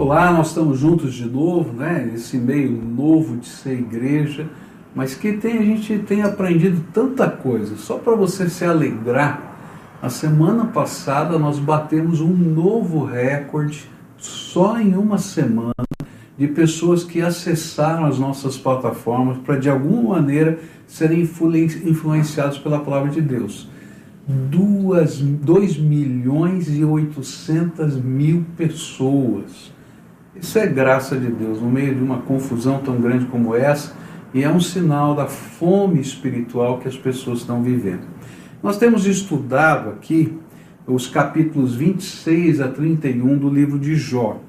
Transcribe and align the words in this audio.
Olá, 0.00 0.30
nós 0.30 0.50
estamos 0.50 0.78
juntos 0.78 1.12
de 1.12 1.24
novo, 1.24 1.72
né? 1.72 2.12
Esse 2.14 2.36
meio 2.36 2.70
novo 2.70 3.36
de 3.36 3.48
ser 3.48 3.80
igreja, 3.80 4.48
mas 4.94 5.16
que 5.16 5.32
tem, 5.32 5.58
a 5.58 5.62
gente 5.62 5.98
tem 5.98 6.22
aprendido 6.22 6.84
tanta 6.94 7.28
coisa. 7.28 7.76
Só 7.76 7.98
para 7.98 8.14
você 8.14 8.48
se 8.48 8.64
alegrar, 8.64 9.58
a 10.00 10.08
semana 10.08 10.66
passada 10.66 11.36
nós 11.36 11.58
batemos 11.58 12.20
um 12.20 12.32
novo 12.32 13.04
recorde, 13.04 13.90
só 14.16 14.78
em 14.78 14.94
uma 14.94 15.18
semana, 15.18 15.74
de 16.38 16.46
pessoas 16.46 17.02
que 17.02 17.20
acessaram 17.20 18.06
as 18.06 18.20
nossas 18.20 18.56
plataformas 18.56 19.38
para 19.38 19.56
de 19.56 19.68
alguma 19.68 20.14
maneira 20.20 20.60
serem 20.86 21.22
influenciados 21.22 22.56
pela 22.56 22.78
palavra 22.78 23.10
de 23.10 23.20
Deus. 23.20 23.68
2 24.28 25.76
milhões 25.76 26.68
e 26.68 26.84
800 26.84 27.96
mil 27.96 28.46
pessoas 28.56 29.76
isso 30.40 30.58
é 30.58 30.66
graça 30.66 31.16
de 31.16 31.28
Deus, 31.28 31.60
no 31.60 31.70
meio 31.70 31.94
de 31.94 32.02
uma 32.02 32.18
confusão 32.18 32.78
tão 32.78 33.00
grande 33.00 33.26
como 33.26 33.54
essa, 33.54 33.94
e 34.32 34.42
é 34.42 34.50
um 34.50 34.60
sinal 34.60 35.14
da 35.14 35.26
fome 35.26 36.00
espiritual 36.00 36.78
que 36.78 36.88
as 36.88 36.96
pessoas 36.96 37.40
estão 37.40 37.62
vivendo. 37.62 38.02
Nós 38.62 38.78
temos 38.78 39.06
estudado 39.06 39.90
aqui 39.90 40.36
os 40.86 41.06
capítulos 41.06 41.74
26 41.74 42.60
a 42.60 42.68
31 42.68 43.38
do 43.38 43.48
livro 43.48 43.78
de 43.78 43.94
Jó. 43.94 44.40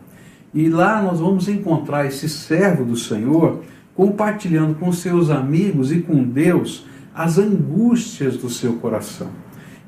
E 0.54 0.70
lá 0.70 1.02
nós 1.02 1.20
vamos 1.20 1.48
encontrar 1.48 2.06
esse 2.06 2.28
servo 2.28 2.84
do 2.84 2.96
Senhor 2.96 3.62
compartilhando 3.96 4.76
com 4.76 4.92
seus 4.92 5.30
amigos 5.30 5.92
e 5.92 6.00
com 6.00 6.24
Deus 6.24 6.86
as 7.14 7.38
angústias 7.38 8.38
do 8.38 8.50
seu 8.50 8.74
coração. 8.74 9.28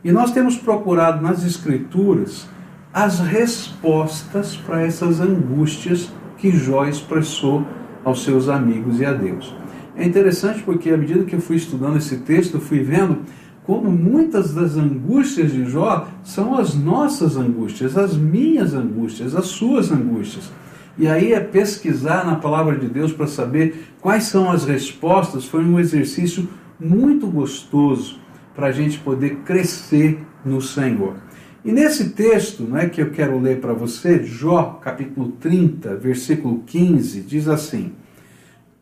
E 0.03 0.11
nós 0.11 0.31
temos 0.31 0.57
procurado 0.57 1.21
nas 1.21 1.45
Escrituras 1.45 2.47
as 2.93 3.19
respostas 3.19 4.55
para 4.55 4.81
essas 4.81 5.19
angústias 5.21 6.11
que 6.37 6.51
Jó 6.51 6.85
expressou 6.85 7.65
aos 8.03 8.23
seus 8.23 8.49
amigos 8.49 8.99
e 8.99 9.05
a 9.05 9.13
Deus. 9.13 9.53
É 9.95 10.05
interessante 10.05 10.61
porque, 10.63 10.89
à 10.89 10.97
medida 10.97 11.23
que 11.23 11.35
eu 11.35 11.41
fui 11.41 11.55
estudando 11.55 11.97
esse 11.97 12.17
texto, 12.17 12.55
eu 12.55 12.61
fui 12.61 12.79
vendo 12.79 13.19
como 13.63 13.91
muitas 13.91 14.53
das 14.53 14.75
angústias 14.75 15.51
de 15.51 15.65
Jó 15.65 16.07
são 16.23 16.55
as 16.55 16.73
nossas 16.73 17.37
angústias, 17.37 17.97
as 17.97 18.17
minhas 18.17 18.73
angústias, 18.73 19.35
as 19.35 19.45
suas 19.45 19.91
angústias. 19.91 20.51
E 20.97 21.07
aí 21.07 21.31
é 21.31 21.39
pesquisar 21.39 22.25
na 22.25 22.35
palavra 22.35 22.77
de 22.77 22.87
Deus 22.87 23.13
para 23.13 23.27
saber 23.27 23.85
quais 24.01 24.23
são 24.23 24.51
as 24.51 24.65
respostas. 24.65 25.45
Foi 25.45 25.63
um 25.63 25.79
exercício 25.79 26.49
muito 26.79 27.27
gostoso 27.27 28.19
para 28.55 28.67
a 28.67 28.71
gente 28.71 28.99
poder 28.99 29.37
crescer 29.45 30.19
no 30.43 30.61
Senhor. 30.61 31.15
E 31.63 31.71
nesse 31.71 32.09
texto 32.09 32.63
né, 32.63 32.89
que 32.89 32.99
eu 32.99 33.11
quero 33.11 33.39
ler 33.39 33.59
para 33.59 33.71
você, 33.71 34.23
Jó, 34.23 34.79
capítulo 34.83 35.33
30, 35.39 35.95
versículo 35.95 36.63
15, 36.65 37.21
diz 37.21 37.47
assim: 37.47 37.91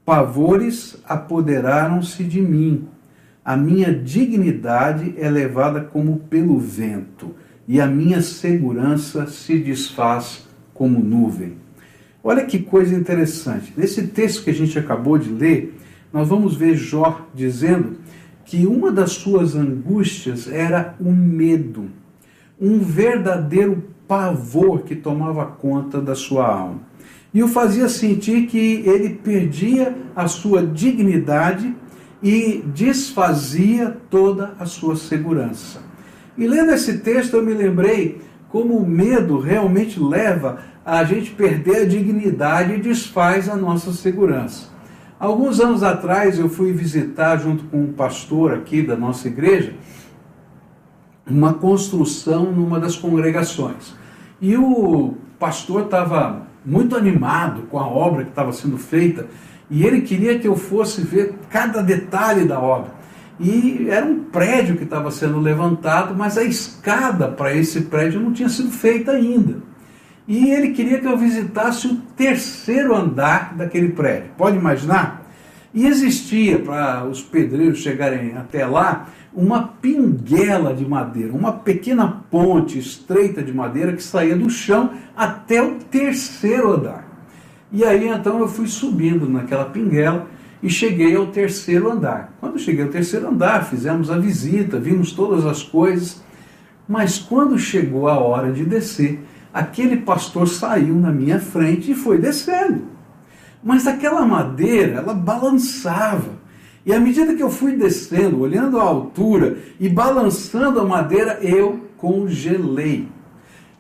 Pavores 0.06 0.98
apoderaram-se 1.04 2.24
de 2.24 2.42
mim, 2.42 2.88
a 3.44 3.58
minha 3.58 3.94
dignidade 3.94 5.14
é 5.18 5.30
levada 5.30 5.82
como 5.82 6.20
pelo 6.30 6.58
vento, 6.58 7.36
e 7.68 7.82
a 7.82 7.86
minha 7.86 8.22
segurança 8.22 9.28
se 9.28 9.60
desfaz 9.60 10.48
como 10.74 11.02
nuvem. 11.02 11.58
Olha 12.24 12.46
que 12.46 12.60
coisa 12.60 12.96
interessante. 12.96 13.74
Nesse 13.76 14.08
texto 14.08 14.46
que 14.46 14.52
a 14.52 14.56
gente 14.56 14.80
acabou 14.80 15.18
de 15.18 15.30
ler, 15.30 15.78
nós 16.14 16.30
vamos 16.30 16.56
ver 16.56 16.78
Jó 16.78 17.28
dizendo 17.36 17.98
que 18.46 18.66
uma 18.66 18.90
das 18.90 19.12
suas 19.12 19.54
angústias 19.54 20.50
era 20.50 20.96
o 20.98 21.12
medo 21.12 21.99
um 22.60 22.80
verdadeiro 22.80 23.84
pavor 24.08 24.82
que 24.82 24.96
tomava 24.96 25.46
conta 25.46 26.02
da 26.02 26.16
sua 26.16 26.48
alma. 26.48 26.82
E 27.34 27.44
o 27.44 27.48
fazia 27.48 27.88
sentir 27.88 28.48
que 28.48 28.84
ele 28.86 29.10
perdia 29.10 29.96
a 30.16 30.28
sua 30.28 30.66
dignidade 30.66 31.76
e 32.22 32.64
desfazia 32.74 33.96
toda 34.10 34.54
a 34.60 34.66
sua 34.66 34.96
segurança. 34.96 35.80
E 36.38 36.48
lendo 36.48 36.72
esse 36.72 37.00
texto, 37.00 37.36
eu 37.36 37.46
me 37.46 37.54
lembrei 37.54 38.20
como 38.50 38.78
o 38.78 38.88
medo 38.88 39.40
realmente 39.40 40.00
leva 40.00 40.60
a 40.84 41.04
gente 41.04 41.32
perder 41.32 41.84
a 41.84 41.86
dignidade 41.86 42.74
e 42.74 42.82
desfaz 42.82 43.48
a 43.48 43.56
nossa 43.56 43.94
segurança. 43.94 44.70
Alguns 45.20 45.60
anos 45.60 45.84
atrás 45.84 46.40
eu 46.40 46.50
fui 46.50 46.72
visitar 46.72 47.38
junto 47.38 47.66
com 47.66 47.84
um 47.84 47.94
pastor 47.94 48.54
aqui 48.54 48.82
da 48.82 48.96
nossa 48.96 49.28
igreja 49.28 49.74
uma 51.34 51.54
construção 51.54 52.52
numa 52.52 52.80
das 52.80 52.96
congregações. 52.96 53.96
E 54.42 54.56
o 54.56 55.16
pastor 55.38 55.84
estava 55.84 56.48
muito 56.66 56.96
animado 56.96 57.64
com 57.70 57.80
a 57.80 57.88
obra 57.88 58.24
que 58.24 58.30
estava 58.30 58.52
sendo 58.52 58.78
feita 58.78 59.28
e 59.70 59.86
ele 59.86 60.02
queria 60.02 60.40
que 60.40 60.48
eu 60.48 60.56
fosse 60.56 61.02
ver 61.02 61.36
cada 61.50 61.82
detalhe 61.82 62.46
da 62.46 62.60
obra. 62.60 63.00
E 63.40 63.88
era 63.90 64.06
um 64.06 64.26
prédio 64.26 64.76
que 64.76 64.84
estava 64.84 65.10
sendo 65.12 65.40
levantado, 65.40 66.14
mas 66.14 66.38
a 66.38 66.44
escada 66.44 67.30
para 67.30 67.54
esse 67.54 67.82
prédio 67.82 68.20
não 68.20 68.34
tinha 68.34 68.50
sido 68.50 68.70
feita 68.70 69.12
ainda. 69.12 69.58
E 70.28 70.52
ele 70.52 70.72
queria 70.72 71.00
que 71.00 71.08
eu 71.08 71.18
visitasse 71.18 71.88
o 71.88 71.96
terceiro 72.16 72.94
andar 72.94 73.56
daquele 73.56 73.90
prédio. 73.90 74.32
Pode 74.38 74.58
imaginar? 74.58 75.19
E 75.74 75.86
existia, 75.86 76.58
para 76.60 77.06
os 77.06 77.22
pedreiros 77.22 77.80
chegarem 77.80 78.36
até 78.36 78.66
lá, 78.66 79.08
uma 79.34 79.68
pinguela 79.68 80.74
de 80.74 80.84
madeira, 80.84 81.32
uma 81.32 81.52
pequena 81.54 82.24
ponte 82.32 82.80
estreita 82.80 83.44
de 83.44 83.54
madeira 83.54 83.94
que 83.94 84.02
saía 84.02 84.36
do 84.36 84.50
chão 84.50 84.92
até 85.16 85.62
o 85.62 85.76
terceiro 85.76 86.74
andar. 86.74 87.08
E 87.72 87.84
aí 87.86 88.08
então 88.08 88.40
eu 88.40 88.48
fui 88.48 88.68
subindo 88.68 89.30
naquela 89.30 89.66
pinguela 89.66 90.28
e 90.62 90.70
cheguei 90.70 91.16
ao 91.16 91.28
terceiro 91.28 91.92
andar. 91.92 92.34
Quando 92.40 92.58
cheguei 92.58 92.84
ao 92.84 92.90
terceiro 92.90 93.30
andar, 93.30 93.66
fizemos 93.66 94.10
a 94.10 94.18
visita, 94.18 94.80
vimos 94.80 95.12
todas 95.12 95.46
as 95.46 95.62
coisas, 95.62 96.24
mas 96.88 97.20
quando 97.20 97.60
chegou 97.60 98.08
a 98.08 98.18
hora 98.18 98.52
de 98.52 98.66
descer, 98.66 99.24
aquele 99.54 99.98
pastor 99.98 100.48
saiu 100.48 100.96
na 100.96 101.12
minha 101.12 101.40
frente 101.40 101.92
e 101.92 101.96
foi 101.96 102.18
descendo. 102.18 102.99
Mas 103.64 103.86
aquela 103.88 104.26
madeira, 104.26 105.00
ela 105.00 105.14
balançava. 105.14 106.40
E 106.86 106.94
à 106.94 107.00
medida 107.00 107.36
que 107.36 107.44
eu 107.44 107.50
fui 107.50 107.74
descendo, 107.74 108.40
olhando 108.40 108.80
a 108.80 108.84
altura 108.84 109.58
e 109.80 109.90
balançando 109.90 110.80
a 110.80 110.86
madeira, 110.86 111.38
eu 111.42 111.82
congelei. 111.98 113.08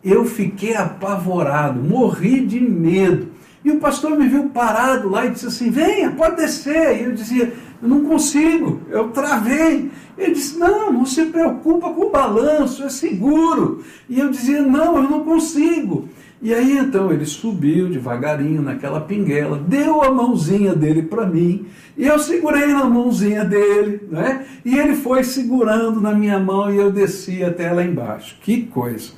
Eu 0.03 0.25
fiquei 0.25 0.75
apavorado, 0.75 1.81
morri 1.81 2.45
de 2.45 2.59
medo. 2.59 3.29
E 3.63 3.71
o 3.71 3.79
pastor 3.79 4.17
me 4.17 4.27
viu 4.27 4.49
parado 4.49 5.09
lá 5.09 5.25
e 5.25 5.31
disse 5.31 5.47
assim: 5.47 5.69
Venha, 5.69 6.11
pode 6.11 6.37
descer. 6.37 7.01
E 7.01 7.03
eu 7.05 7.11
dizia: 7.13 7.53
Eu 7.81 7.89
não 7.89 8.05
consigo, 8.05 8.81
eu 8.89 9.09
travei. 9.09 9.91
Ele 10.17 10.33
disse: 10.33 10.57
Não, 10.57 10.91
não 10.91 11.05
se 11.05 11.25
preocupa 11.25 11.89
com 11.89 12.05
o 12.05 12.09
balanço, 12.09 12.83
é 12.83 12.89
seguro. 12.89 13.83
E 14.07 14.19
eu 14.19 14.29
dizia: 14.29 14.61
Não, 14.61 14.95
eu 14.97 15.03
não 15.03 15.23
consigo. 15.25 16.07
E 16.41 16.53
aí 16.53 16.77
então 16.77 17.11
ele 17.11 17.25
subiu 17.25 17.89
devagarinho 17.89 18.61
naquela 18.61 19.01
pinguela, 19.01 19.57
deu 19.57 20.01
a 20.01 20.09
mãozinha 20.09 20.73
dele 20.73 21.03
para 21.03 21.25
mim, 21.25 21.65
e 21.97 22.07
eu 22.07 22.17
segurei 22.17 22.67
na 22.67 22.85
mãozinha 22.85 23.43
dele, 23.43 24.07
né? 24.09 24.45
E 24.63 24.77
ele 24.77 24.95
foi 24.95 25.23
segurando 25.23 25.99
na 25.99 26.13
minha 26.13 26.39
mão 26.39 26.73
e 26.73 26.77
eu 26.77 26.89
desci 26.89 27.43
até 27.43 27.71
lá 27.73 27.83
embaixo. 27.83 28.37
Que 28.41 28.63
coisa! 28.63 29.11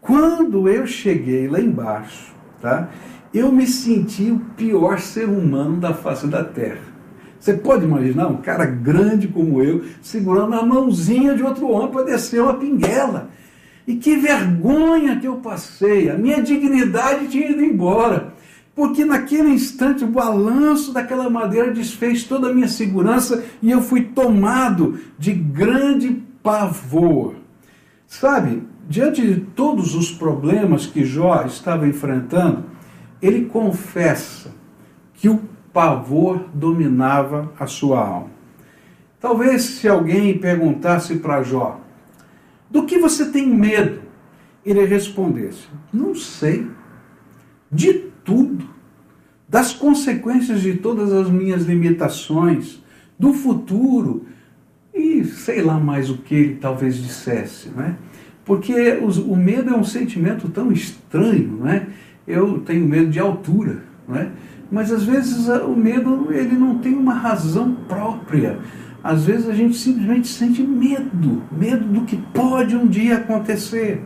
Quando 0.00 0.68
eu 0.68 0.86
cheguei 0.86 1.48
lá 1.48 1.60
embaixo, 1.60 2.32
tá? 2.60 2.88
Eu 3.34 3.50
me 3.50 3.66
senti 3.66 4.30
o 4.30 4.38
pior 4.56 5.00
ser 5.00 5.28
humano 5.28 5.78
da 5.78 5.92
face 5.92 6.26
da 6.28 6.44
terra. 6.44 6.90
Você 7.38 7.54
pode 7.54 7.84
imaginar 7.84 8.28
um 8.28 8.36
cara 8.36 8.66
grande 8.66 9.26
como 9.26 9.62
eu 9.62 9.82
segurando 10.02 10.54
a 10.54 10.64
mãozinha 10.64 11.34
de 11.34 11.42
outro 11.42 11.68
homem 11.68 11.90
para 11.90 12.04
descer 12.04 12.42
uma 12.42 12.54
pinguela. 12.54 13.30
E 13.86 13.96
que 13.96 14.16
vergonha 14.16 15.18
que 15.18 15.26
eu 15.26 15.36
passei, 15.36 16.10
a 16.10 16.14
minha 16.16 16.42
dignidade 16.42 17.28
tinha 17.28 17.50
ido 17.50 17.64
embora. 17.64 18.34
Porque 18.74 19.04
naquele 19.04 19.50
instante 19.50 20.04
o 20.04 20.08
balanço 20.08 20.92
daquela 20.92 21.28
madeira 21.28 21.72
desfez 21.72 22.24
toda 22.24 22.48
a 22.48 22.54
minha 22.54 22.68
segurança 22.68 23.44
e 23.60 23.70
eu 23.70 23.82
fui 23.82 24.02
tomado 24.02 24.98
de 25.18 25.32
grande 25.32 26.22
pavor. 26.42 27.34
Sabe, 28.06 28.62
diante 28.88 29.22
de 29.22 29.40
todos 29.40 29.94
os 29.94 30.10
problemas 30.10 30.86
que 30.86 31.04
Jó 31.04 31.44
estava 31.44 31.86
enfrentando, 31.86 32.64
ele 33.20 33.46
confessa 33.46 34.50
que 35.14 35.28
o 35.28 35.40
pavor 35.72 36.46
dominava 36.54 37.52
a 37.58 37.66
sua 37.66 38.00
alma. 38.00 38.30
Talvez 39.20 39.62
se 39.62 39.88
alguém 39.88 40.38
perguntasse 40.38 41.16
para 41.16 41.42
Jó, 41.42 41.79
do 42.70 42.84
que 42.84 42.98
você 42.98 43.30
tem 43.30 43.48
medo? 43.48 44.00
Ele 44.64 44.84
respondesse: 44.84 45.68
Não 45.92 46.14
sei. 46.14 46.66
De 47.70 47.92
tudo. 48.24 48.68
Das 49.48 49.72
consequências 49.72 50.60
de 50.60 50.74
todas 50.74 51.12
as 51.12 51.28
minhas 51.28 51.64
limitações, 51.64 52.80
do 53.18 53.32
futuro 53.32 54.24
e 54.94 55.24
sei 55.24 55.60
lá 55.60 55.78
mais 55.78 56.08
o 56.08 56.18
que 56.18 56.34
ele 56.34 56.54
talvez 56.54 56.96
dissesse, 56.96 57.68
né? 57.68 57.96
Porque 58.44 58.98
o 59.02 59.36
medo 59.36 59.70
é 59.70 59.76
um 59.76 59.84
sentimento 59.84 60.48
tão 60.48 60.72
estranho, 60.72 61.58
né? 61.58 61.86
eu 62.26 62.60
tenho 62.60 62.86
medo 62.86 63.10
de 63.10 63.18
altura, 63.18 63.82
não 64.06 64.16
é? 64.16 64.30
Mas 64.70 64.92
às 64.92 65.04
vezes 65.04 65.48
o 65.48 65.74
medo 65.74 66.28
ele 66.30 66.54
não 66.54 66.78
tem 66.78 66.94
uma 66.94 67.14
razão 67.14 67.74
própria. 67.88 68.58
Às 69.02 69.24
vezes 69.24 69.48
a 69.48 69.54
gente 69.54 69.76
simplesmente 69.76 70.28
sente 70.28 70.62
medo, 70.62 71.42
medo 71.50 71.84
do 71.84 72.02
que 72.02 72.16
pode 72.16 72.76
um 72.76 72.86
dia 72.86 73.16
acontecer. 73.16 74.02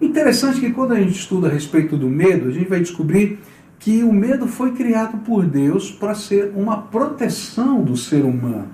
Interessante 0.00 0.60
que 0.60 0.70
quando 0.70 0.92
a 0.92 1.00
gente 1.00 1.18
estuda 1.18 1.48
a 1.48 1.50
respeito 1.50 1.96
do 1.96 2.08
medo, 2.08 2.48
a 2.48 2.52
gente 2.52 2.68
vai 2.68 2.80
descobrir 2.80 3.40
que 3.78 4.02
o 4.02 4.12
medo 4.12 4.46
foi 4.46 4.72
criado 4.72 5.18
por 5.18 5.44
Deus 5.44 5.90
para 5.90 6.14
ser 6.14 6.52
uma 6.54 6.82
proteção 6.82 7.82
do 7.82 7.96
ser 7.96 8.24
humano. 8.24 8.68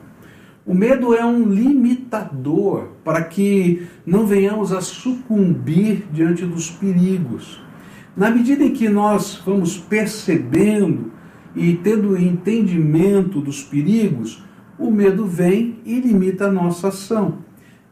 O 0.67 0.75
medo 0.75 1.15
é 1.15 1.25
um 1.25 1.49
limitador 1.49 2.91
para 3.03 3.25
que 3.25 3.87
não 4.05 4.27
venhamos 4.27 4.73
a 4.73 4.81
sucumbir 4.81 6.05
diante 6.13 6.45
dos 6.45 6.71
perigos. 6.71 7.61
Na 8.17 8.31
medida 8.31 8.63
em 8.63 8.73
que 8.73 8.89
nós 8.89 9.43
vamos 9.45 9.79
percebendo 9.79 11.11
e 11.57 11.75
tendo 11.75 12.17
entendimento 12.17 13.41
dos 13.41 13.63
perigos, 13.63 14.45
o 14.81 14.91
medo 14.91 15.27
vem 15.27 15.79
e 15.85 16.01
limita 16.01 16.47
a 16.47 16.51
nossa 16.51 16.89
ação, 16.89 17.39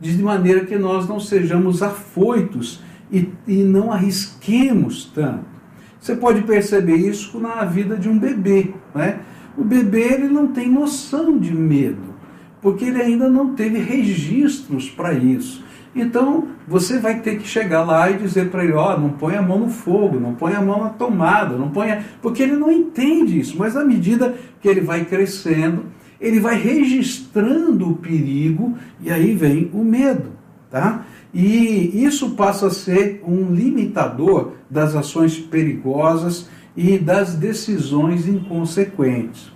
de 0.00 0.16
maneira 0.22 0.64
que 0.64 0.76
nós 0.76 1.06
não 1.06 1.20
sejamos 1.20 1.82
afoitos 1.82 2.82
e, 3.12 3.28
e 3.46 3.62
não 3.62 3.92
arrisquemos 3.92 5.04
tanto. 5.14 5.46
Você 6.00 6.16
pode 6.16 6.42
perceber 6.42 6.96
isso 6.96 7.38
na 7.38 7.64
vida 7.64 7.96
de 7.96 8.08
um 8.08 8.18
bebê. 8.18 8.72
Né? 8.94 9.20
O 9.56 9.64
bebê 9.64 10.14
ele 10.14 10.28
não 10.28 10.48
tem 10.48 10.70
noção 10.70 11.38
de 11.38 11.52
medo, 11.54 12.14
porque 12.62 12.86
ele 12.86 13.02
ainda 13.02 13.28
não 13.28 13.54
teve 13.54 13.78
registros 13.78 14.88
para 14.88 15.12
isso. 15.12 15.64
Então 15.94 16.48
você 16.66 16.98
vai 16.98 17.20
ter 17.20 17.38
que 17.38 17.48
chegar 17.48 17.82
lá 17.82 18.10
e 18.10 18.18
dizer 18.18 18.50
para 18.50 18.62
ele: 18.62 18.74
ó, 18.74 18.94
oh, 18.94 19.00
não 19.00 19.10
põe 19.10 19.34
a 19.34 19.42
mão 19.42 19.58
no 19.58 19.68
fogo, 19.68 20.20
não 20.20 20.34
põe 20.34 20.54
a 20.54 20.60
mão 20.60 20.84
na 20.84 20.90
tomada, 20.90 21.56
não 21.56 21.70
põe. 21.70 21.98
Porque 22.22 22.42
ele 22.42 22.56
não 22.56 22.70
entende 22.70 23.38
isso, 23.38 23.56
mas 23.58 23.76
à 23.76 23.84
medida 23.84 24.34
que 24.60 24.68
ele 24.68 24.80
vai 24.80 25.04
crescendo, 25.04 25.86
ele 26.20 26.40
vai 26.40 26.60
registrando 26.60 27.90
o 27.90 27.96
perigo 27.96 28.76
e 29.00 29.10
aí 29.10 29.34
vem 29.34 29.70
o 29.72 29.84
medo, 29.84 30.32
tá? 30.70 31.06
E 31.32 32.04
isso 32.04 32.30
passa 32.30 32.68
a 32.68 32.70
ser 32.70 33.22
um 33.26 33.52
limitador 33.54 34.52
das 34.68 34.96
ações 34.96 35.38
perigosas 35.38 36.48
e 36.76 36.98
das 36.98 37.34
decisões 37.34 38.26
inconsequentes. 38.26 39.52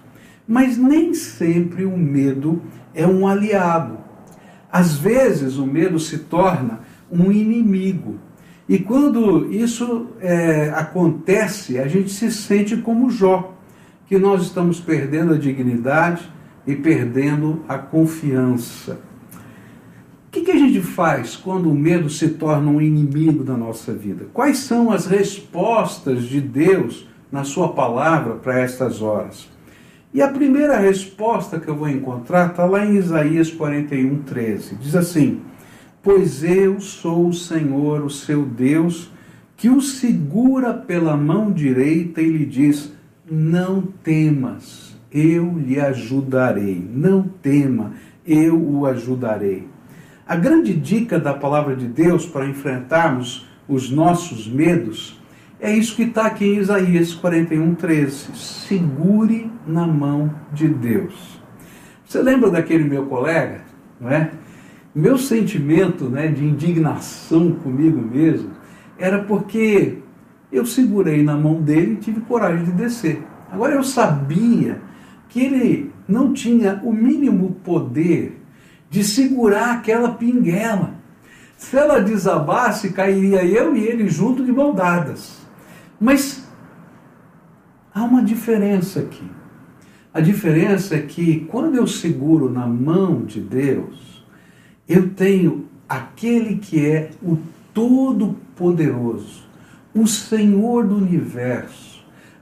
Mas 0.46 0.76
nem 0.76 1.14
sempre 1.14 1.84
o 1.84 1.96
medo 1.96 2.62
é 2.94 3.06
um 3.06 3.26
aliado. 3.26 3.98
Às 4.70 4.96
vezes 4.96 5.56
o 5.56 5.66
medo 5.66 5.98
se 5.98 6.18
torna 6.18 6.80
um 7.10 7.30
inimigo. 7.32 8.18
E 8.68 8.78
quando 8.78 9.52
isso 9.52 10.08
é, 10.20 10.70
acontece, 10.70 11.78
a 11.78 11.88
gente 11.88 12.10
se 12.10 12.30
sente 12.30 12.76
como 12.76 13.10
Jó, 13.10 13.54
que 14.06 14.18
nós 14.18 14.42
estamos 14.42 14.80
perdendo 14.80 15.34
a 15.34 15.38
dignidade 15.38 16.30
e 16.66 16.74
perdendo 16.76 17.64
a 17.68 17.78
confiança 17.78 18.98
que, 20.32 20.40
que 20.40 20.50
a 20.50 20.56
gente 20.56 20.80
faz 20.80 21.36
quando 21.36 21.70
o 21.70 21.74
medo 21.74 22.08
se 22.08 22.30
torna 22.30 22.70
um 22.70 22.80
inimigo 22.80 23.44
da 23.44 23.54
nossa 23.54 23.92
vida? 23.92 24.26
Quais 24.32 24.58
são 24.58 24.90
as 24.90 25.04
respostas 25.04 26.24
de 26.24 26.40
Deus 26.40 27.06
na 27.30 27.44
Sua 27.44 27.74
palavra 27.74 28.36
para 28.36 28.58
estas 28.58 29.02
horas? 29.02 29.46
E 30.14 30.22
a 30.22 30.28
primeira 30.28 30.78
resposta 30.78 31.60
que 31.60 31.68
eu 31.68 31.76
vou 31.76 31.88
encontrar 31.88 32.50
está 32.50 32.64
lá 32.64 32.84
em 32.84 32.96
Isaías 32.96 33.50
41, 33.50 34.22
13. 34.22 34.76
Diz 34.76 34.96
assim: 34.96 35.42
Pois 36.02 36.42
eu 36.42 36.80
sou 36.80 37.28
o 37.28 37.34
Senhor, 37.34 38.02
o 38.02 38.10
seu 38.10 38.44
Deus, 38.46 39.10
que 39.54 39.68
o 39.68 39.82
segura 39.82 40.72
pela 40.72 41.14
mão 41.14 41.52
direita 41.52 42.22
e 42.22 42.30
lhe 42.30 42.46
diz: 42.46 42.90
Não 43.30 43.82
temas, 43.82 44.91
eu 45.12 45.58
lhe 45.58 45.78
ajudarei. 45.78 46.88
Não 46.92 47.22
tema, 47.22 47.92
eu 48.26 48.58
o 48.58 48.86
ajudarei. 48.86 49.68
A 50.26 50.36
grande 50.36 50.72
dica 50.74 51.18
da 51.18 51.34
palavra 51.34 51.76
de 51.76 51.86
Deus 51.86 52.24
para 52.24 52.46
enfrentarmos 52.46 53.46
os 53.68 53.90
nossos 53.90 54.48
medos 54.48 55.20
é 55.64 55.70
isso 55.70 55.94
que 55.94 56.02
está 56.02 56.26
aqui 56.26 56.44
em 56.44 56.58
Isaías 56.58 57.14
41, 57.14 57.76
13. 57.76 58.36
Segure 58.36 59.48
na 59.64 59.86
mão 59.86 60.34
de 60.52 60.66
Deus. 60.66 61.40
Você 62.04 62.20
lembra 62.20 62.50
daquele 62.50 62.82
meu 62.82 63.06
colega? 63.06 63.60
Não 64.00 64.10
é? 64.10 64.32
Meu 64.92 65.16
sentimento 65.16 66.06
né, 66.06 66.26
de 66.26 66.44
indignação 66.44 67.52
comigo 67.52 68.02
mesmo 68.02 68.50
era 68.98 69.20
porque 69.20 69.98
eu 70.50 70.66
segurei 70.66 71.22
na 71.22 71.36
mão 71.36 71.62
dele 71.62 71.92
e 71.92 71.96
tive 71.96 72.20
coragem 72.22 72.64
de 72.64 72.72
descer. 72.72 73.22
Agora 73.48 73.74
eu 73.74 73.84
sabia 73.84 74.80
que 75.32 75.40
ele 75.40 75.90
não 76.06 76.34
tinha 76.34 76.78
o 76.84 76.92
mínimo 76.92 77.56
poder 77.64 78.38
de 78.90 79.02
segurar 79.02 79.72
aquela 79.72 80.12
pinguela. 80.12 80.94
Se 81.56 81.74
ela 81.74 82.00
desabasse, 82.00 82.92
cairia 82.92 83.42
eu 83.42 83.74
e 83.74 83.82
ele 83.82 84.08
junto 84.08 84.44
de 84.44 84.52
mão 84.52 84.74
dadas. 84.74 85.38
Mas 85.98 86.46
há 87.94 88.04
uma 88.04 88.22
diferença 88.22 89.00
aqui. 89.00 89.24
A 90.12 90.20
diferença 90.20 90.96
é 90.96 91.00
que 91.00 91.46
quando 91.50 91.76
eu 91.76 91.86
seguro 91.86 92.50
na 92.50 92.66
mão 92.66 93.24
de 93.24 93.40
Deus, 93.40 94.22
eu 94.86 95.08
tenho 95.10 95.66
aquele 95.88 96.56
que 96.56 96.84
é 96.84 97.10
o 97.22 97.38
Todo-Poderoso, 97.72 99.44
o 99.94 100.06
Senhor 100.06 100.86
do 100.86 100.96
universo, 100.96 101.91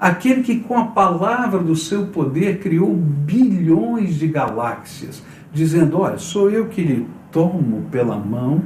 aquele 0.00 0.42
que 0.42 0.60
com 0.60 0.78
a 0.78 0.86
palavra 0.86 1.60
do 1.60 1.76
seu 1.76 2.06
poder 2.06 2.58
criou 2.60 2.94
bilhões 2.94 4.14
de 4.14 4.26
galáxias, 4.26 5.22
dizendo: 5.52 5.98
Olha, 5.98 6.18
sou 6.18 6.50
eu 6.50 6.68
que 6.68 6.82
lhe 6.82 7.06
tomo 7.30 7.86
pela 7.90 8.16
mão 8.16 8.64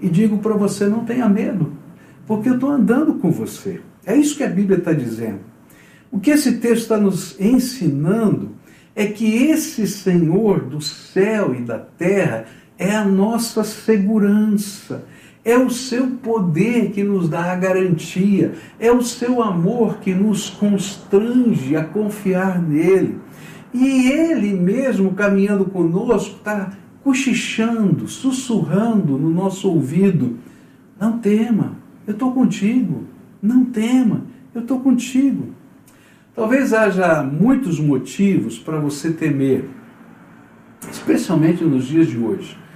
e 0.00 0.08
digo 0.08 0.38
para 0.38 0.54
você: 0.54 0.86
não 0.86 1.04
tenha 1.04 1.28
medo, 1.28 1.72
porque 2.26 2.48
eu 2.48 2.54
estou 2.54 2.70
andando 2.70 3.14
com 3.14 3.30
você. 3.30 3.80
É 4.06 4.16
isso 4.16 4.36
que 4.36 4.44
a 4.44 4.48
Bíblia 4.48 4.78
está 4.78 4.92
dizendo. 4.92 5.40
O 6.10 6.18
que 6.18 6.30
esse 6.30 6.58
texto 6.58 6.82
está 6.82 6.96
nos 6.96 7.38
ensinando 7.38 8.52
é 8.94 9.06
que 9.06 9.44
esse 9.44 9.86
Senhor 9.86 10.60
do 10.60 10.80
céu 10.80 11.54
e 11.54 11.60
da 11.60 11.78
terra 11.78 12.46
é 12.78 12.94
a 12.94 13.04
nossa 13.04 13.62
segurança. 13.62 15.04
É 15.48 15.56
o 15.56 15.70
seu 15.70 16.08
poder 16.08 16.90
que 16.90 17.02
nos 17.02 17.26
dá 17.26 17.52
a 17.52 17.56
garantia, 17.56 18.52
é 18.78 18.92
o 18.92 19.00
seu 19.00 19.42
amor 19.42 19.96
que 19.96 20.12
nos 20.12 20.50
constrange 20.50 21.74
a 21.74 21.82
confiar 21.82 22.60
nele. 22.60 23.18
E 23.72 24.10
ele 24.10 24.52
mesmo 24.52 25.14
caminhando 25.14 25.64
conosco 25.64 26.36
está 26.36 26.72
cochichando, 27.02 28.06
sussurrando 28.06 29.16
no 29.16 29.30
nosso 29.30 29.70
ouvido: 29.70 30.36
Não 31.00 31.16
tema, 31.16 31.76
eu 32.06 32.12
estou 32.12 32.32
contigo. 32.32 33.04
Não 33.40 33.64
tema, 33.64 34.26
eu 34.54 34.60
estou 34.60 34.80
contigo. 34.80 35.54
Talvez 36.34 36.74
haja 36.74 37.22
muitos 37.22 37.80
motivos 37.80 38.58
para 38.58 38.78
você 38.78 39.14
temer, 39.14 39.64
especialmente 40.92 41.64
nos 41.64 41.86
dias 41.86 42.06
de 42.06 42.18
hoje. 42.18 42.67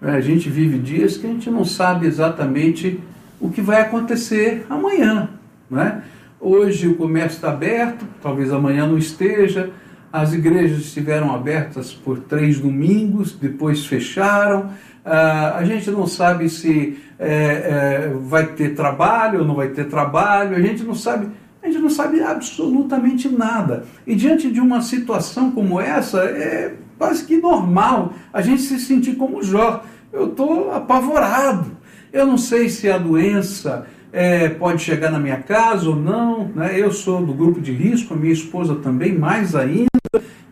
A 0.00 0.20
gente 0.20 0.48
vive 0.48 0.78
dias 0.78 1.16
que 1.16 1.26
a 1.26 1.30
gente 1.30 1.50
não 1.50 1.64
sabe 1.64 2.06
exatamente 2.06 3.00
o 3.40 3.50
que 3.50 3.60
vai 3.60 3.80
acontecer 3.80 4.66
amanhã. 4.68 5.30
Né? 5.70 6.02
Hoje 6.40 6.86
o 6.86 6.96
comércio 6.96 7.36
está 7.36 7.50
aberto, 7.50 8.06
talvez 8.22 8.52
amanhã 8.52 8.86
não 8.86 8.98
esteja 8.98 9.72
as 10.16 10.32
igrejas 10.32 10.78
estiveram 10.78 11.34
abertas 11.34 11.92
por 11.92 12.18
três 12.20 12.58
domingos, 12.58 13.32
depois 13.32 13.84
fecharam. 13.84 14.70
Ah, 15.04 15.56
a 15.58 15.64
gente 15.64 15.90
não 15.90 16.06
sabe 16.06 16.48
se 16.48 16.98
é, 17.18 17.28
é, 17.28 18.12
vai 18.14 18.46
ter 18.46 18.74
trabalho 18.74 19.40
ou 19.40 19.44
não 19.44 19.54
vai 19.54 19.68
ter 19.68 19.84
trabalho. 19.84 20.56
A 20.56 20.60
gente 20.60 20.82
não 20.82 20.94
sabe. 20.94 21.28
A 21.62 21.66
gente 21.66 21.80
não 21.80 21.90
sabe 21.90 22.22
absolutamente 22.22 23.28
nada. 23.28 23.84
E 24.06 24.14
diante 24.14 24.50
de 24.50 24.60
uma 24.60 24.80
situação 24.80 25.50
como 25.50 25.80
essa, 25.80 26.20
é 26.20 26.74
quase 26.98 27.24
que 27.24 27.36
normal 27.36 28.12
a 28.32 28.40
gente 28.40 28.62
se 28.62 28.78
sentir 28.78 29.16
como 29.16 29.42
Jó. 29.42 29.82
Eu 30.12 30.28
estou 30.28 30.72
apavorado. 30.72 31.72
Eu 32.12 32.26
não 32.26 32.38
sei 32.38 32.68
se 32.68 32.90
a 32.90 32.96
doença 32.96 33.86
é, 34.12 34.48
pode 34.48 34.82
chegar 34.82 35.10
na 35.10 35.18
minha 35.18 35.38
casa 35.38 35.88
ou 35.88 35.96
não. 35.96 36.48
Né? 36.54 36.80
Eu 36.80 36.90
sou 36.90 37.24
do 37.24 37.34
grupo 37.34 37.60
de 37.60 37.72
risco, 37.72 38.14
a 38.14 38.16
minha 38.16 38.32
esposa 38.32 38.76
também, 38.76 39.16
mais 39.16 39.54
ainda. 39.54 39.88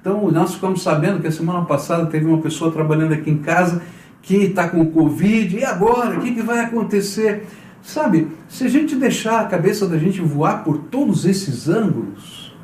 Então, 0.00 0.30
nós 0.30 0.54
ficamos 0.54 0.82
sabendo 0.82 1.20
que 1.20 1.26
a 1.26 1.32
semana 1.32 1.64
passada 1.64 2.04
teve 2.06 2.26
uma 2.26 2.38
pessoa 2.42 2.70
trabalhando 2.70 3.14
aqui 3.14 3.30
em 3.30 3.38
casa 3.38 3.80
que 4.20 4.36
está 4.36 4.68
com 4.68 4.84
Covid. 4.90 5.56
E 5.56 5.64
agora? 5.64 6.18
O 6.18 6.20
que, 6.20 6.34
que 6.34 6.42
vai 6.42 6.60
acontecer? 6.60 7.46
Sabe, 7.80 8.28
se 8.48 8.64
a 8.64 8.68
gente 8.68 8.96
deixar 8.96 9.40
a 9.40 9.44
cabeça 9.44 9.86
da 9.86 9.98
gente 9.98 10.20
voar 10.20 10.64
por 10.64 10.78
todos 10.90 11.24
esses 11.24 11.68
ângulos, 11.68 12.54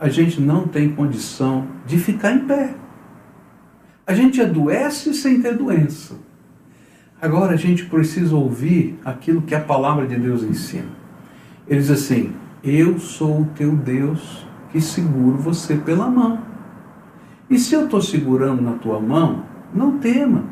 a 0.00 0.08
gente 0.08 0.40
não 0.40 0.66
tem 0.66 0.90
condição 0.90 1.66
de 1.86 1.98
ficar 1.98 2.32
em 2.32 2.40
pé. 2.40 2.74
A 4.06 4.14
gente 4.14 4.40
adoece 4.40 5.14
sem 5.14 5.40
ter 5.40 5.56
doença. 5.56 6.14
Agora 7.20 7.54
a 7.54 7.56
gente 7.56 7.86
precisa 7.86 8.36
ouvir 8.36 8.98
aquilo 9.04 9.42
que 9.42 9.54
a 9.54 9.60
palavra 9.60 10.06
de 10.06 10.16
Deus 10.16 10.42
ensina. 10.42 10.90
Ele 11.66 11.80
diz 11.80 11.90
assim: 11.90 12.32
Eu 12.62 12.98
sou 12.98 13.40
o 13.40 13.48
teu 13.56 13.72
Deus 13.72 14.46
que 14.70 14.80
seguro 14.80 15.38
você 15.38 15.76
pela 15.76 16.08
mão. 16.08 16.38
E 17.48 17.58
se 17.58 17.74
eu 17.74 17.84
estou 17.84 18.02
segurando 18.02 18.60
na 18.60 18.72
tua 18.72 19.00
mão, 19.00 19.44
não 19.72 19.98
tema. 19.98 20.44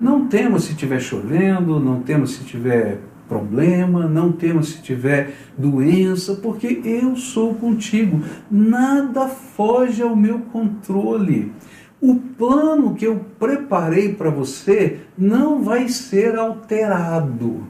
Não 0.00 0.26
tema 0.26 0.58
se 0.58 0.72
estiver 0.72 0.98
chovendo, 0.98 1.78
não 1.78 2.00
tema 2.00 2.26
se 2.26 2.40
estiver 2.40 3.00
problema, 3.28 4.08
não 4.08 4.32
tema 4.32 4.62
se 4.62 4.82
tiver 4.82 5.34
doença, 5.56 6.34
porque 6.34 6.80
eu 6.84 7.14
sou 7.14 7.54
contigo. 7.54 8.20
Nada 8.50 9.28
foge 9.28 10.02
ao 10.02 10.16
meu 10.16 10.40
controle. 10.40 11.52
O 12.00 12.14
plano 12.14 12.94
que 12.94 13.06
eu 13.06 13.24
preparei 13.38 14.14
para 14.14 14.30
você 14.30 15.00
não 15.18 15.62
vai 15.62 15.88
ser 15.88 16.36
alterado. 16.36 17.64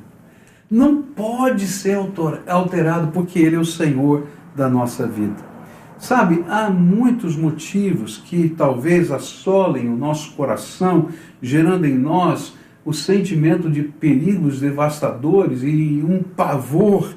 Não 0.71 1.03
pode 1.03 1.67
ser 1.67 1.99
alterado 2.47 3.09
porque 3.09 3.41
Ele 3.41 3.57
é 3.57 3.59
o 3.59 3.65
Senhor 3.65 4.27
da 4.55 4.69
nossa 4.69 5.05
vida. 5.05 5.51
Sabe, 5.99 6.45
há 6.49 6.71
muitos 6.71 7.37
motivos 7.37 8.19
que 8.19 8.49
talvez 8.49 9.11
assolem 9.11 9.89
o 9.89 9.97
nosso 9.97 10.33
coração, 10.33 11.09
gerando 11.43 11.85
em 11.85 11.99
nós 11.99 12.55
o 12.85 12.93
sentimento 12.93 13.69
de 13.69 13.83
perigos 13.83 14.61
devastadores 14.61 15.63
e 15.63 16.03
um 16.07 16.23
pavor 16.23 17.15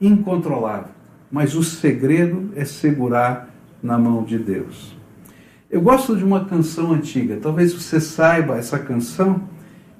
incontrolável. 0.00 0.92
Mas 1.30 1.54
o 1.54 1.62
segredo 1.62 2.50
é 2.56 2.64
segurar 2.64 3.50
na 3.82 3.98
mão 3.98 4.24
de 4.24 4.38
Deus. 4.38 4.95
Eu 5.68 5.80
gosto 5.80 6.16
de 6.16 6.22
uma 6.22 6.44
canção 6.44 6.92
antiga, 6.92 7.38
talvez 7.42 7.72
você 7.72 8.00
saiba 8.00 8.56
essa 8.56 8.78
canção 8.78 9.42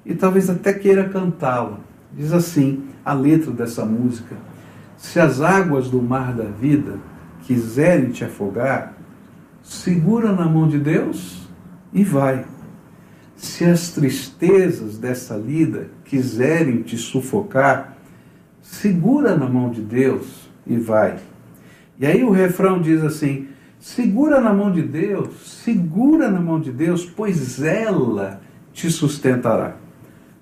e 0.05 0.15
talvez 0.15 0.49
até 0.49 0.73
queira 0.73 1.09
cantá-la. 1.09 1.79
Diz 2.13 2.31
assim 2.31 2.85
a 3.03 3.11
letra 3.11 3.51
dessa 3.51 3.85
música: 3.85 4.33
Se 4.95 5.19
as 5.19 5.41
águas 5.41 5.89
do 5.89 6.01
mar 6.01 6.33
da 6.33 6.45
vida 6.45 6.97
quiserem 7.43 8.11
te 8.11 8.23
afogar, 8.23 8.93
segura 9.61 10.31
na 10.31 10.45
mão 10.45 10.69
de 10.69 10.79
Deus 10.79 11.49
e 11.91 12.01
vai. 12.01 12.45
Se 13.35 13.65
as 13.65 13.89
tristezas 13.89 14.97
dessa 14.97 15.35
lida 15.35 15.89
quiserem 16.05 16.81
te 16.81 16.97
sufocar, 16.97 17.97
segura 18.61 19.35
na 19.35 19.49
mão 19.49 19.69
de 19.69 19.81
Deus 19.81 20.49
e 20.65 20.77
vai. 20.77 21.17
E 21.99 22.05
aí 22.05 22.23
o 22.23 22.31
refrão 22.31 22.81
diz 22.81 23.03
assim: 23.03 23.49
segura 23.79 24.41
na 24.41 24.53
mão 24.53 24.71
de 24.71 24.81
Deus, 24.81 25.29
segura 25.63 26.29
na 26.29 26.39
mão 26.39 26.59
de 26.59 26.71
Deus, 26.71 27.05
pois 27.05 27.61
ela 27.61 28.41
te 28.73 28.89
sustentará. 28.91 29.75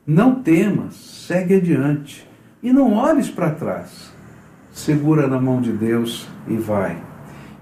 Não 0.06 0.36
temas, 0.36 0.96
segue 0.96 1.56
adiante 1.56 2.28
e 2.62 2.72
não 2.72 2.94
olhes 2.94 3.30
para 3.30 3.52
trás. 3.52 4.14
Segura 4.72 5.28
na 5.28 5.40
mão 5.40 5.62
de 5.62 5.72
Deus 5.72 6.28
e 6.48 6.56
vai. 6.58 6.98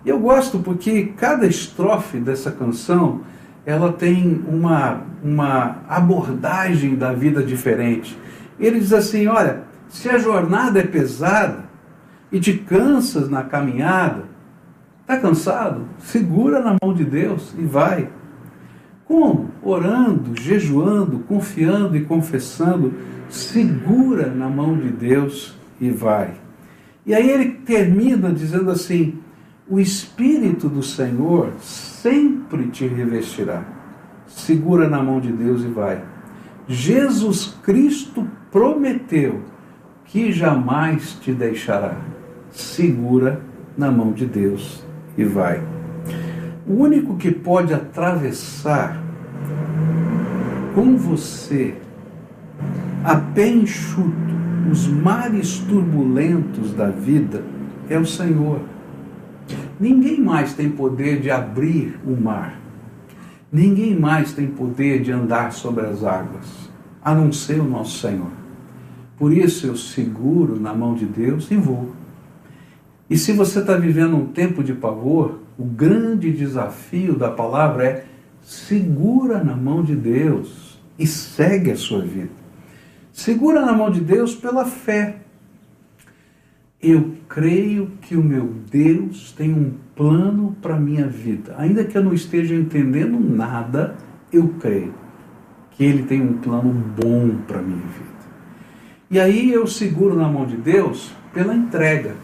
Eu 0.05 0.19
gosto 0.19 0.59
porque 0.59 1.13
cada 1.17 1.45
estrofe 1.45 2.17
dessa 2.17 2.51
canção 2.51 3.21
ela 3.65 3.93
tem 3.93 4.43
uma, 4.47 5.01
uma 5.23 5.77
abordagem 5.87 6.95
da 6.95 7.13
vida 7.13 7.41
diferente. 7.41 8.17
Ele 8.59 8.79
diz 8.79 8.91
assim: 8.91 9.27
olha, 9.27 9.63
se 9.87 10.09
a 10.09 10.17
jornada 10.17 10.79
é 10.79 10.83
pesada 10.83 11.65
e 12.31 12.39
te 12.39 12.53
cansas 12.53 13.29
na 13.29 13.43
caminhada, 13.43 14.32
está 15.13 15.17
cansado? 15.17 15.87
Segura 15.99 16.59
na 16.59 16.75
mão 16.81 16.93
de 16.93 17.05
Deus 17.05 17.53
e 17.57 17.63
vai. 17.63 18.09
Como? 19.05 19.51
Orando, 19.61 20.39
jejuando, 20.39 21.19
confiando 21.19 21.95
e 21.95 22.03
confessando. 22.03 22.93
Segura 23.29 24.27
na 24.27 24.49
mão 24.49 24.75
de 24.75 24.89
Deus 24.89 25.55
e 25.79 25.89
vai. 25.89 26.35
E 27.05 27.13
aí 27.13 27.29
ele 27.29 27.51
termina 27.65 28.31
dizendo 28.31 28.71
assim: 28.71 29.19
o 29.69 29.79
Espírito 29.79 30.67
do 30.67 30.81
Senhor 30.81 31.53
sempre 31.59 32.67
te 32.67 32.87
revestirá. 32.87 33.63
Segura 34.25 34.89
na 34.89 35.01
mão 35.03 35.19
de 35.19 35.31
Deus 35.31 35.63
e 35.63 35.67
vai. 35.67 36.03
Jesus 36.67 37.57
Cristo 37.61 38.27
prometeu 38.51 39.41
que 40.05 40.31
jamais 40.31 41.17
te 41.21 41.31
deixará. 41.31 41.97
Segura 42.51 43.41
na 43.77 43.91
mão 43.91 44.11
de 44.13 44.25
Deus 44.25 44.83
e 45.17 45.23
vai. 45.23 45.61
O 46.67 46.73
único 46.73 47.15
que 47.17 47.31
pode 47.31 47.73
atravessar 47.73 49.01
com 50.73 50.97
você 50.97 51.75
a 53.03 53.15
pé 53.15 53.49
enxuto 53.49 54.33
os 54.71 54.87
mares 54.87 55.59
turbulentos 55.59 56.73
da 56.73 56.89
vida 56.89 57.43
é 57.89 57.97
o 57.97 58.05
Senhor. 58.05 58.61
Ninguém 59.79 60.21
mais 60.21 60.53
tem 60.53 60.69
poder 60.69 61.19
de 61.19 61.29
abrir 61.29 61.99
o 62.05 62.15
mar. 62.15 62.57
Ninguém 63.51 63.99
mais 63.99 64.33
tem 64.33 64.47
poder 64.47 65.01
de 65.01 65.11
andar 65.11 65.51
sobre 65.51 65.85
as 65.85 66.03
águas, 66.03 66.69
a 67.03 67.13
não 67.13 67.31
ser 67.31 67.59
o 67.59 67.65
nosso 67.65 67.99
Senhor. 67.99 68.31
Por 69.17 69.33
isso 69.33 69.67
eu 69.67 69.75
seguro 69.75 70.59
na 70.59 70.73
mão 70.73 70.95
de 70.95 71.05
Deus 71.05 71.51
e 71.51 71.55
vou. 71.55 71.91
E 73.13 73.17
se 73.17 73.31
você 73.31 73.59
está 73.59 73.75
vivendo 73.75 74.17
um 74.17 74.25
tempo 74.25 74.63
de 74.63 74.73
pavor, 74.73 75.37
o 75.55 75.63
grande 75.63 76.31
desafio 76.31 77.15
da 77.15 77.29
palavra 77.29 77.85
é 77.85 78.05
segura 78.41 79.43
na 79.43 79.55
mão 79.55 79.83
de 79.83 79.95
Deus 79.95 80.79
e 80.97 81.05
segue 81.05 81.69
a 81.69 81.75
sua 81.75 82.01
vida. 82.01 82.31
Segura 83.11 83.63
na 83.63 83.71
mão 83.71 83.91
de 83.91 84.01
Deus 84.01 84.33
pela 84.33 84.65
fé. 84.65 85.17
Eu 86.81 87.11
creio 87.29 87.91
que 88.01 88.15
o 88.15 88.23
meu 88.23 88.51
Deus 88.71 89.31
tem 89.31 89.53
um 89.53 89.73
plano 89.95 90.57
para 90.59 90.73
a 90.75 90.79
minha 90.79 91.05
vida. 91.05 91.53
Ainda 91.59 91.83
que 91.83 91.95
eu 91.95 92.03
não 92.03 92.15
esteja 92.15 92.55
entendendo 92.55 93.19
nada, 93.19 93.95
eu 94.31 94.55
creio 94.59 94.95
que 95.69 95.83
Ele 95.83 96.01
tem 96.01 96.19
um 96.19 96.33
plano 96.37 96.73
bom 96.99 97.29
para 97.47 97.59
a 97.59 97.61
minha 97.61 97.77
vida. 97.77 98.23
E 99.11 99.19
aí 99.19 99.53
eu 99.53 99.67
seguro 99.67 100.15
na 100.15 100.27
mão 100.27 100.47
de 100.47 100.57
Deus 100.57 101.13
pela 101.31 101.53
entrega. 101.53 102.22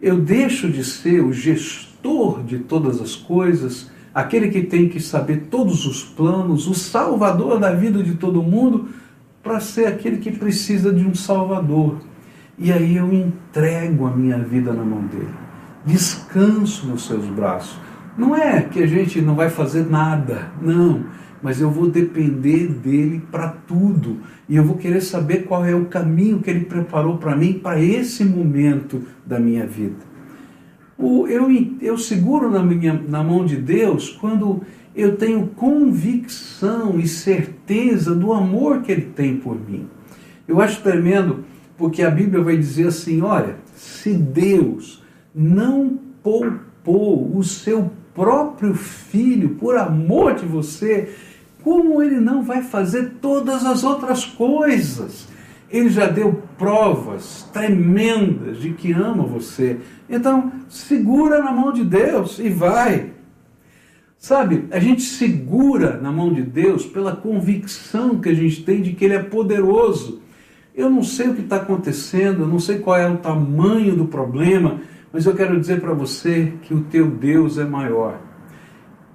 Eu 0.00 0.18
deixo 0.18 0.68
de 0.68 0.84
ser 0.84 1.20
o 1.20 1.32
gestor 1.32 2.42
de 2.42 2.58
todas 2.58 3.00
as 3.00 3.16
coisas, 3.16 3.90
aquele 4.14 4.48
que 4.48 4.62
tem 4.62 4.88
que 4.88 5.00
saber 5.00 5.48
todos 5.50 5.86
os 5.86 6.02
planos, 6.04 6.66
o 6.66 6.74
salvador 6.74 7.58
da 7.58 7.72
vida 7.72 8.02
de 8.02 8.14
todo 8.14 8.42
mundo, 8.42 8.88
para 9.42 9.60
ser 9.60 9.86
aquele 9.86 10.18
que 10.18 10.30
precisa 10.30 10.92
de 10.92 11.04
um 11.04 11.14
salvador 11.14 11.98
e 12.58 12.72
aí 12.72 12.96
eu 12.96 13.12
entrego 13.12 14.06
a 14.06 14.10
minha 14.10 14.38
vida 14.38 14.72
na 14.72 14.82
mão 14.82 15.02
dele. 15.02 15.28
Descanso 15.86 16.86
nos 16.86 17.06
seus 17.06 17.24
braços. 17.26 17.78
Não 18.16 18.34
é 18.34 18.62
que 18.62 18.82
a 18.82 18.86
gente 18.86 19.20
não 19.20 19.36
vai 19.36 19.48
fazer 19.48 19.88
nada, 19.88 20.50
não, 20.60 21.04
mas 21.42 21.60
eu 21.60 21.70
vou 21.70 21.88
depender 21.88 22.68
dele 22.68 23.22
para 23.30 23.48
tudo. 23.48 24.18
E 24.48 24.56
eu 24.56 24.64
vou 24.64 24.76
querer 24.76 25.00
saber 25.00 25.44
qual 25.44 25.64
é 25.64 25.74
o 25.74 25.86
caminho 25.86 26.40
que 26.40 26.50
ele 26.50 26.64
preparou 26.64 27.18
para 27.18 27.36
mim 27.36 27.54
para 27.54 27.80
esse 27.80 28.24
momento 28.24 29.02
da 29.24 29.38
minha 29.38 29.66
vida. 29.66 30.08
O, 30.96 31.28
eu, 31.28 31.48
eu 31.80 31.96
seguro 31.96 32.50
na, 32.50 32.62
minha, 32.62 33.00
na 33.06 33.22
mão 33.22 33.44
de 33.44 33.56
Deus 33.56 34.10
quando 34.10 34.62
eu 34.96 35.16
tenho 35.16 35.46
convicção 35.48 36.98
e 36.98 37.06
certeza 37.06 38.14
do 38.14 38.32
amor 38.32 38.82
que 38.82 38.90
ele 38.90 39.02
tem 39.14 39.36
por 39.36 39.56
mim. 39.56 39.86
Eu 40.46 40.60
acho 40.60 40.82
tremendo 40.82 41.44
porque 41.76 42.02
a 42.02 42.10
Bíblia 42.10 42.42
vai 42.42 42.56
dizer 42.56 42.88
assim: 42.88 43.20
olha, 43.22 43.56
se 43.76 44.12
Deus 44.12 45.04
não 45.32 46.00
poupou 46.20 47.36
o 47.36 47.44
seu 47.44 47.92
próprio 48.12 48.74
filho 48.74 49.50
por 49.50 49.76
amor 49.76 50.34
de 50.34 50.44
você, 50.44 51.14
como 51.68 52.02
ele 52.02 52.18
não 52.18 52.42
vai 52.42 52.62
fazer 52.62 53.16
todas 53.20 53.66
as 53.66 53.84
outras 53.84 54.24
coisas? 54.24 55.28
Ele 55.70 55.90
já 55.90 56.06
deu 56.06 56.42
provas 56.56 57.46
tremendas 57.52 58.58
de 58.58 58.72
que 58.72 58.90
ama 58.92 59.24
você. 59.24 59.78
Então, 60.08 60.50
segura 60.66 61.42
na 61.42 61.52
mão 61.52 61.70
de 61.70 61.84
Deus 61.84 62.38
e 62.38 62.48
vai. 62.48 63.12
Sabe, 64.16 64.64
a 64.70 64.78
gente 64.78 65.02
segura 65.02 66.00
na 66.00 66.10
mão 66.10 66.32
de 66.32 66.40
Deus 66.40 66.86
pela 66.86 67.14
convicção 67.14 68.18
que 68.18 68.30
a 68.30 68.34
gente 68.34 68.64
tem 68.64 68.80
de 68.80 68.92
que 68.94 69.04
Ele 69.04 69.14
é 69.14 69.22
poderoso 69.22 70.22
eu 70.78 70.88
não 70.88 71.02
sei 71.02 71.26
o 71.26 71.34
que 71.34 71.40
está 71.40 71.56
acontecendo, 71.56 72.42
eu 72.42 72.46
não 72.46 72.60
sei 72.60 72.78
qual 72.78 72.96
é 72.96 73.10
o 73.10 73.16
tamanho 73.16 73.96
do 73.96 74.04
problema, 74.04 74.80
mas 75.12 75.26
eu 75.26 75.34
quero 75.34 75.58
dizer 75.58 75.80
para 75.80 75.92
você 75.92 76.52
que 76.62 76.72
o 76.72 76.84
teu 76.84 77.10
Deus 77.10 77.58
é 77.58 77.64
maior. 77.64 78.27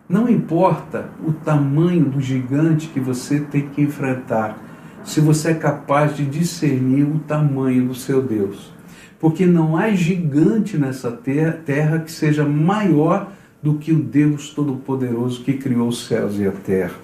Não 0.08 0.30
importa 0.30 1.10
o 1.26 1.32
tamanho 1.32 2.06
do 2.06 2.20
gigante 2.20 2.90
que 2.90 3.00
você 3.00 3.40
tem 3.40 3.70
que 3.70 3.82
enfrentar, 3.82 4.58
se 5.04 5.22
você 5.22 5.52
é 5.52 5.54
capaz 5.54 6.16
de 6.16 6.26
discernir 6.26 7.04
o 7.04 7.20
tamanho 7.20 7.88
do 7.88 7.96
seu 7.96 8.22
Deus. 8.22 8.72
Porque 9.20 9.46
não 9.46 9.78
há 9.78 9.92
gigante 9.92 10.78
nessa 10.78 11.12
terra 11.12 12.00
que 12.00 12.12
seja 12.12 12.46
maior 12.46 13.32
do 13.62 13.76
que 13.76 13.94
o 13.94 14.00
Deus 14.00 14.50
Todo-Poderoso 14.50 15.44
que 15.44 15.54
criou 15.54 15.88
os 15.88 16.06
céus 16.06 16.38
e 16.38 16.46
a 16.46 16.52
terra. 16.52 16.96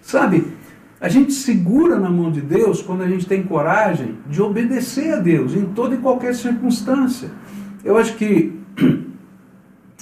Sabe, 0.00 0.44
A 1.02 1.08
gente 1.08 1.32
segura 1.32 1.98
na 1.98 2.08
mão 2.08 2.30
de 2.30 2.40
Deus 2.40 2.80
quando 2.80 3.02
a 3.02 3.08
gente 3.08 3.26
tem 3.26 3.42
coragem 3.42 4.14
de 4.30 4.40
obedecer 4.40 5.12
a 5.12 5.18
Deus 5.18 5.52
em 5.52 5.64
toda 5.64 5.96
e 5.96 5.98
qualquer 5.98 6.32
circunstância. 6.32 7.28
Eu 7.84 7.96
acho 7.96 8.16
que 8.16 8.56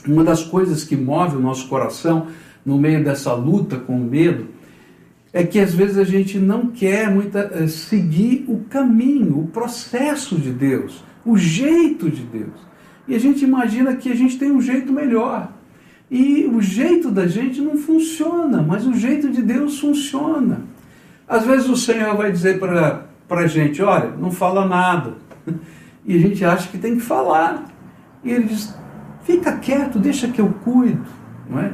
uma 0.06 0.24
das 0.24 0.42
coisas 0.42 0.84
que 0.84 0.96
move 0.96 1.36
o 1.36 1.40
nosso 1.40 1.68
coração 1.68 2.26
no 2.64 2.78
meio 2.78 3.02
dessa 3.02 3.32
luta 3.32 3.76
com 3.76 3.96
o 3.96 4.04
medo 4.04 4.48
é 5.32 5.44
que 5.44 5.58
às 5.58 5.72
vezes 5.72 5.96
a 5.96 6.04
gente 6.04 6.38
não 6.38 6.68
quer 6.68 7.10
muita, 7.10 7.50
eh, 7.54 7.66
seguir 7.68 8.44
o 8.48 8.64
caminho, 8.68 9.38
o 9.38 9.46
processo 9.46 10.36
de 10.36 10.50
Deus, 10.50 11.04
o 11.24 11.36
jeito 11.36 12.10
de 12.10 12.22
Deus. 12.22 12.70
E 13.06 13.14
a 13.14 13.18
gente 13.18 13.44
imagina 13.44 13.94
que 13.94 14.10
a 14.10 14.14
gente 14.14 14.38
tem 14.38 14.50
um 14.50 14.60
jeito 14.60 14.92
melhor. 14.92 15.52
E 16.10 16.44
o 16.52 16.60
jeito 16.60 17.10
da 17.10 17.28
gente 17.28 17.60
não 17.60 17.76
funciona, 17.76 18.60
mas 18.62 18.86
o 18.86 18.94
jeito 18.94 19.30
de 19.30 19.40
Deus 19.40 19.78
funciona. 19.78 20.62
Às 21.28 21.46
vezes 21.46 21.68
o 21.68 21.76
Senhor 21.76 22.16
vai 22.16 22.32
dizer 22.32 22.58
para 22.58 23.06
a 23.28 23.46
gente: 23.46 23.80
olha, 23.80 24.10
não 24.18 24.30
fala 24.30 24.66
nada. 24.66 25.14
E 26.02 26.16
a 26.16 26.18
gente 26.18 26.42
acha 26.42 26.66
que 26.68 26.78
tem 26.78 26.96
que 26.96 27.02
falar. 27.02 27.66
E 28.24 28.32
ele 28.32 28.44
diz: 28.44 28.74
fica 29.22 29.56
quieto, 29.56 29.98
deixa 29.98 30.28
que 30.28 30.40
eu 30.40 30.48
cuido. 30.64 31.04
Não 31.48 31.58
é? 31.58 31.72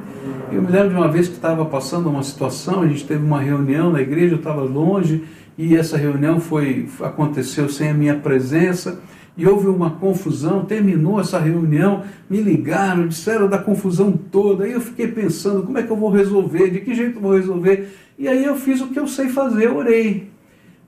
Eu 0.50 0.62
me 0.62 0.70
lembro 0.70 0.90
de 0.90 0.94
uma 0.94 1.08
vez 1.08 1.28
que 1.28 1.34
estava 1.34 1.64
passando 1.64 2.08
uma 2.08 2.22
situação, 2.22 2.82
a 2.82 2.88
gente 2.88 3.06
teve 3.06 3.24
uma 3.24 3.40
reunião 3.40 3.92
na 3.92 4.00
igreja, 4.00 4.34
eu 4.34 4.38
estava 4.38 4.62
longe, 4.62 5.24
e 5.58 5.76
essa 5.76 5.96
reunião 5.96 6.40
foi 6.40 6.88
aconteceu 7.00 7.68
sem 7.68 7.90
a 7.90 7.94
minha 7.94 8.14
presença 8.14 9.00
e 9.36 9.46
houve 9.46 9.66
uma 9.66 9.90
confusão, 9.90 10.64
terminou 10.64 11.20
essa 11.20 11.38
reunião, 11.38 12.04
me 12.28 12.40
ligaram, 12.40 13.06
disseram 13.06 13.48
da 13.48 13.58
confusão 13.58 14.12
toda, 14.12 14.64
aí 14.64 14.72
eu 14.72 14.80
fiquei 14.80 15.08
pensando, 15.08 15.62
como 15.62 15.76
é 15.76 15.82
que 15.82 15.90
eu 15.90 15.96
vou 15.96 16.10
resolver, 16.10 16.70
de 16.70 16.80
que 16.80 16.94
jeito 16.94 17.16
eu 17.16 17.22
vou 17.22 17.34
resolver? 17.34 17.90
E 18.18 18.26
aí 18.28 18.44
eu 18.44 18.56
fiz 18.56 18.80
o 18.80 18.88
que 18.88 18.98
eu 18.98 19.06
sei 19.06 19.28
fazer, 19.28 19.68
orei. 19.68 20.30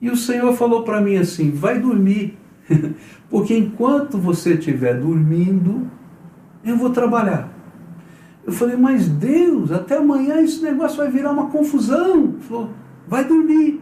E 0.01 0.09
o 0.09 0.17
Senhor 0.17 0.51
falou 0.53 0.83
para 0.83 0.99
mim 0.99 1.17
assim: 1.17 1.51
vai 1.51 1.77
dormir, 1.79 2.37
porque 3.29 3.55
enquanto 3.55 4.17
você 4.17 4.53
estiver 4.53 4.99
dormindo, 4.99 5.87
eu 6.63 6.75
vou 6.77 6.89
trabalhar. 6.89 7.49
Eu 8.45 8.53
falei, 8.53 8.75
mas 8.75 9.07
Deus, 9.07 9.71
até 9.71 9.97
amanhã 9.97 10.41
esse 10.41 10.63
negócio 10.63 10.97
vai 10.97 11.09
virar 11.09 11.31
uma 11.31 11.47
confusão. 11.47 12.15
Ele 12.15 12.41
falou, 12.41 12.69
vai 13.07 13.23
dormir. 13.23 13.81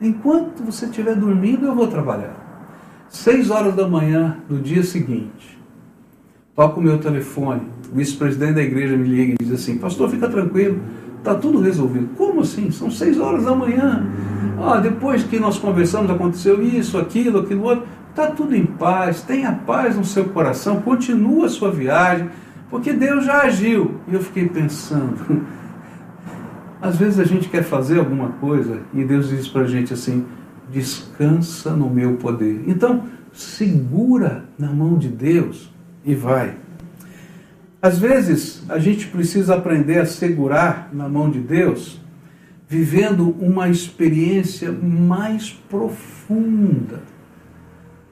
Enquanto 0.00 0.62
você 0.62 0.86
estiver 0.86 1.16
dormindo, 1.16 1.66
eu 1.66 1.74
vou 1.74 1.88
trabalhar. 1.88 2.36
Seis 3.08 3.50
horas 3.50 3.74
da 3.74 3.88
manhã 3.88 4.38
do 4.48 4.58
dia 4.58 4.82
seguinte, 4.82 5.58
toco 6.54 6.80
o 6.80 6.82
meu 6.82 6.98
telefone, 6.98 7.62
o 7.90 7.96
vice-presidente 7.96 8.54
da 8.54 8.62
igreja 8.62 8.96
me 8.96 9.08
liga 9.08 9.34
e 9.34 9.44
diz 9.44 9.52
assim, 9.52 9.78
pastor, 9.78 10.10
fica 10.10 10.28
tranquilo, 10.28 10.80
está 11.18 11.34
tudo 11.34 11.60
resolvido. 11.60 12.10
Como 12.16 12.40
assim? 12.40 12.70
São 12.70 12.90
seis 12.90 13.18
horas 13.18 13.44
da 13.44 13.54
manhã. 13.54 14.06
Ah, 14.58 14.78
depois 14.78 15.22
que 15.22 15.38
nós 15.38 15.58
conversamos, 15.58 16.10
aconteceu 16.10 16.62
isso, 16.62 16.98
aquilo, 16.98 17.40
aquilo 17.40 17.62
outro. 17.62 17.86
Está 18.16 18.30
tudo 18.30 18.56
em 18.56 18.64
paz, 18.64 19.20
tenha 19.20 19.52
paz 19.52 19.94
no 19.94 20.02
seu 20.02 20.30
coração, 20.30 20.80
continua 20.80 21.44
a 21.44 21.48
sua 21.50 21.70
viagem, 21.70 22.30
porque 22.70 22.90
Deus 22.94 23.26
já 23.26 23.42
agiu. 23.42 24.00
E 24.08 24.14
eu 24.14 24.22
fiquei 24.22 24.48
pensando, 24.48 25.44
às 26.80 26.96
vezes 26.96 27.20
a 27.20 27.24
gente 27.24 27.50
quer 27.50 27.62
fazer 27.62 27.98
alguma 27.98 28.30
coisa 28.30 28.80
e 28.94 29.04
Deus 29.04 29.28
diz 29.28 29.46
para 29.46 29.64
a 29.64 29.66
gente 29.66 29.92
assim: 29.92 30.24
descansa 30.72 31.72
no 31.72 31.90
meu 31.90 32.14
poder. 32.14 32.64
Então, 32.66 33.04
segura 33.34 34.46
na 34.58 34.72
mão 34.72 34.96
de 34.96 35.08
Deus 35.08 35.70
e 36.02 36.14
vai. 36.14 36.56
Às 37.82 37.98
vezes, 37.98 38.64
a 38.70 38.78
gente 38.78 39.08
precisa 39.08 39.56
aprender 39.56 39.98
a 39.98 40.06
segurar 40.06 40.88
na 40.90 41.06
mão 41.06 41.28
de 41.28 41.40
Deus, 41.40 42.00
vivendo 42.66 43.36
uma 43.38 43.68
experiência 43.68 44.72
mais 44.72 45.50
profunda 45.68 47.14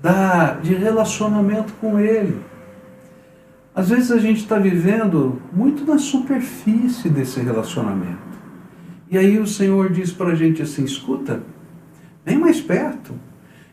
da, 0.04 0.52
de 0.52 0.74
relacionamento 0.74 1.72
com 1.80 1.98
Ele. 1.98 2.36
Às 3.74 3.88
vezes 3.88 4.12
a 4.12 4.18
gente 4.18 4.40
está 4.40 4.58
vivendo 4.58 5.40
muito 5.50 5.82
na 5.86 5.98
superfície 5.98 7.08
desse 7.08 7.40
relacionamento. 7.40 8.34
E 9.10 9.16
aí 9.16 9.38
o 9.38 9.46
Senhor 9.46 9.90
diz 9.90 10.12
para 10.12 10.32
a 10.32 10.34
gente 10.34 10.60
assim: 10.60 10.84
escuta, 10.84 11.40
Vem 12.22 12.38
mais 12.38 12.60
perto. 12.60 13.14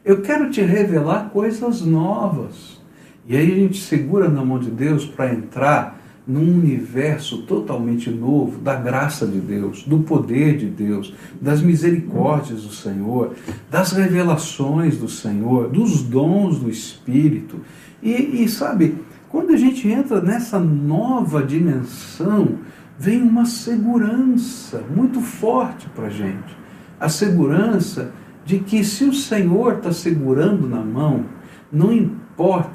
Eu 0.04 0.22
quero 0.22 0.50
te 0.50 0.62
revelar 0.62 1.30
coisas 1.32 1.82
novas. 1.82 2.82
E 3.28 3.36
aí 3.36 3.52
a 3.52 3.56
gente 3.56 3.82
segura 3.82 4.30
na 4.30 4.44
mão 4.44 4.58
de 4.58 4.72
Deus 4.72 5.06
para 5.06 5.34
entrar 5.34 6.01
num 6.28 6.54
universo 6.54 7.44
totalmente 7.44 8.10
novo 8.10 8.60
da 8.60 8.76
graça 8.76 9.26
de 9.26 9.40
Deus, 9.40 9.84
do 9.84 10.00
poder 10.00 10.58
de 10.58 10.68
Deus, 10.68 11.14
das 11.42 11.62
misericórdias 11.62 12.62
do 12.64 12.72
Senhor, 12.72 13.34
das 13.70 13.92
revelações 13.92 14.98
do 14.98 15.10
Senhor, 15.10 15.70
dos 15.70 16.04
dons 16.04 16.60
do 16.60 16.70
Espírito. 16.70 17.60
E, 18.04 18.44
e 18.44 18.50
sabe, 18.50 18.96
quando 19.30 19.52
a 19.52 19.58
gente 19.58 19.88
entra 19.88 20.22
nessa 20.22 20.60
nova 20.60 21.44
dimensão, 21.44 22.60
vem 23.00 23.22
uma 23.22 23.46
segurança 23.46 24.84
muito 24.96 25.22
forte 25.22 25.90
para 25.96 26.08
a 26.08 26.10
gente. 26.10 26.56
A 27.00 27.10
segurança 27.10 28.14
de 28.46 28.60
que 28.60 28.84
se 28.84 29.06
o 29.06 29.14
Senhor 29.14 29.78
está 29.78 29.92
segurando 29.92 30.68
na 30.68 30.82
mão, 30.82 31.26
não 31.72 31.92
importa 31.92 32.21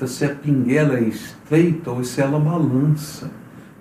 se 0.07 0.25
a 0.25 0.35
pinguela 0.35 0.99
é 0.99 1.03
estreita 1.03 1.91
ou 1.91 2.05
se 2.05 2.21
ela 2.21 2.39
balança, 2.39 3.31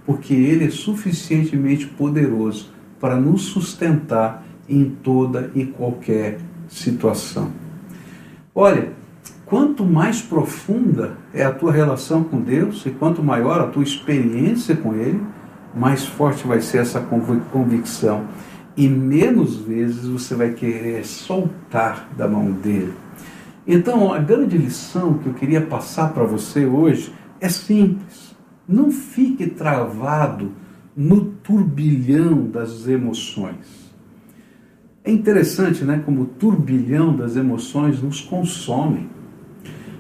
porque 0.06 0.34
Ele 0.34 0.66
é 0.66 0.70
suficientemente 0.70 1.86
poderoso 1.86 2.72
para 3.00 3.16
nos 3.16 3.44
sustentar 3.44 4.44
em 4.68 4.86
toda 5.04 5.52
e 5.54 5.66
qualquer 5.66 6.40
situação. 6.68 7.52
Olha, 8.54 8.90
quanto 9.46 9.84
mais 9.84 10.22
profunda 10.22 11.18
é 11.34 11.44
a 11.44 11.52
tua 11.52 11.72
relação 11.72 12.24
com 12.24 12.42
Deus 12.42 12.86
e 12.86 12.90
quanto 12.90 13.22
maior 13.22 13.60
a 13.60 13.68
tua 13.68 13.84
experiência 13.84 14.76
com 14.76 14.96
Ele, 14.96 15.22
mais 15.76 16.06
forte 16.06 16.48
vai 16.48 16.62
ser 16.62 16.80
essa 16.80 17.02
convicção 17.52 18.26
e 18.78 18.88
menos 18.88 19.58
vezes 19.58 20.06
você 20.06 20.36
vai 20.36 20.52
querer 20.52 21.06
soltar 21.06 22.10
da 22.18 22.28
mão 22.28 22.52
dele. 22.52 22.94
Então, 23.68 24.14
a 24.14 24.20
grande 24.20 24.58
lição 24.58 25.16
que 25.16 25.28
eu 25.28 25.34
queria 25.34 25.62
passar 25.62 26.14
para 26.14 26.24
você 26.24 26.66
hoje 26.66 27.12
é 27.42 27.50
simples. 27.50 28.36
Não 28.68 28.92
fique 28.92 29.48
travado 29.48 30.52
no 30.96 31.26
turbilhão 31.26 32.48
das 32.48 32.88
emoções. 32.88 33.94
É 35.04 35.12
interessante, 35.12 35.84
né, 35.84 36.02
como 36.06 36.22
o 36.22 36.26
turbilhão 36.26 37.16
das 37.16 37.36
emoções 37.36 38.02
nos 38.02 38.22
consome. 38.22 39.10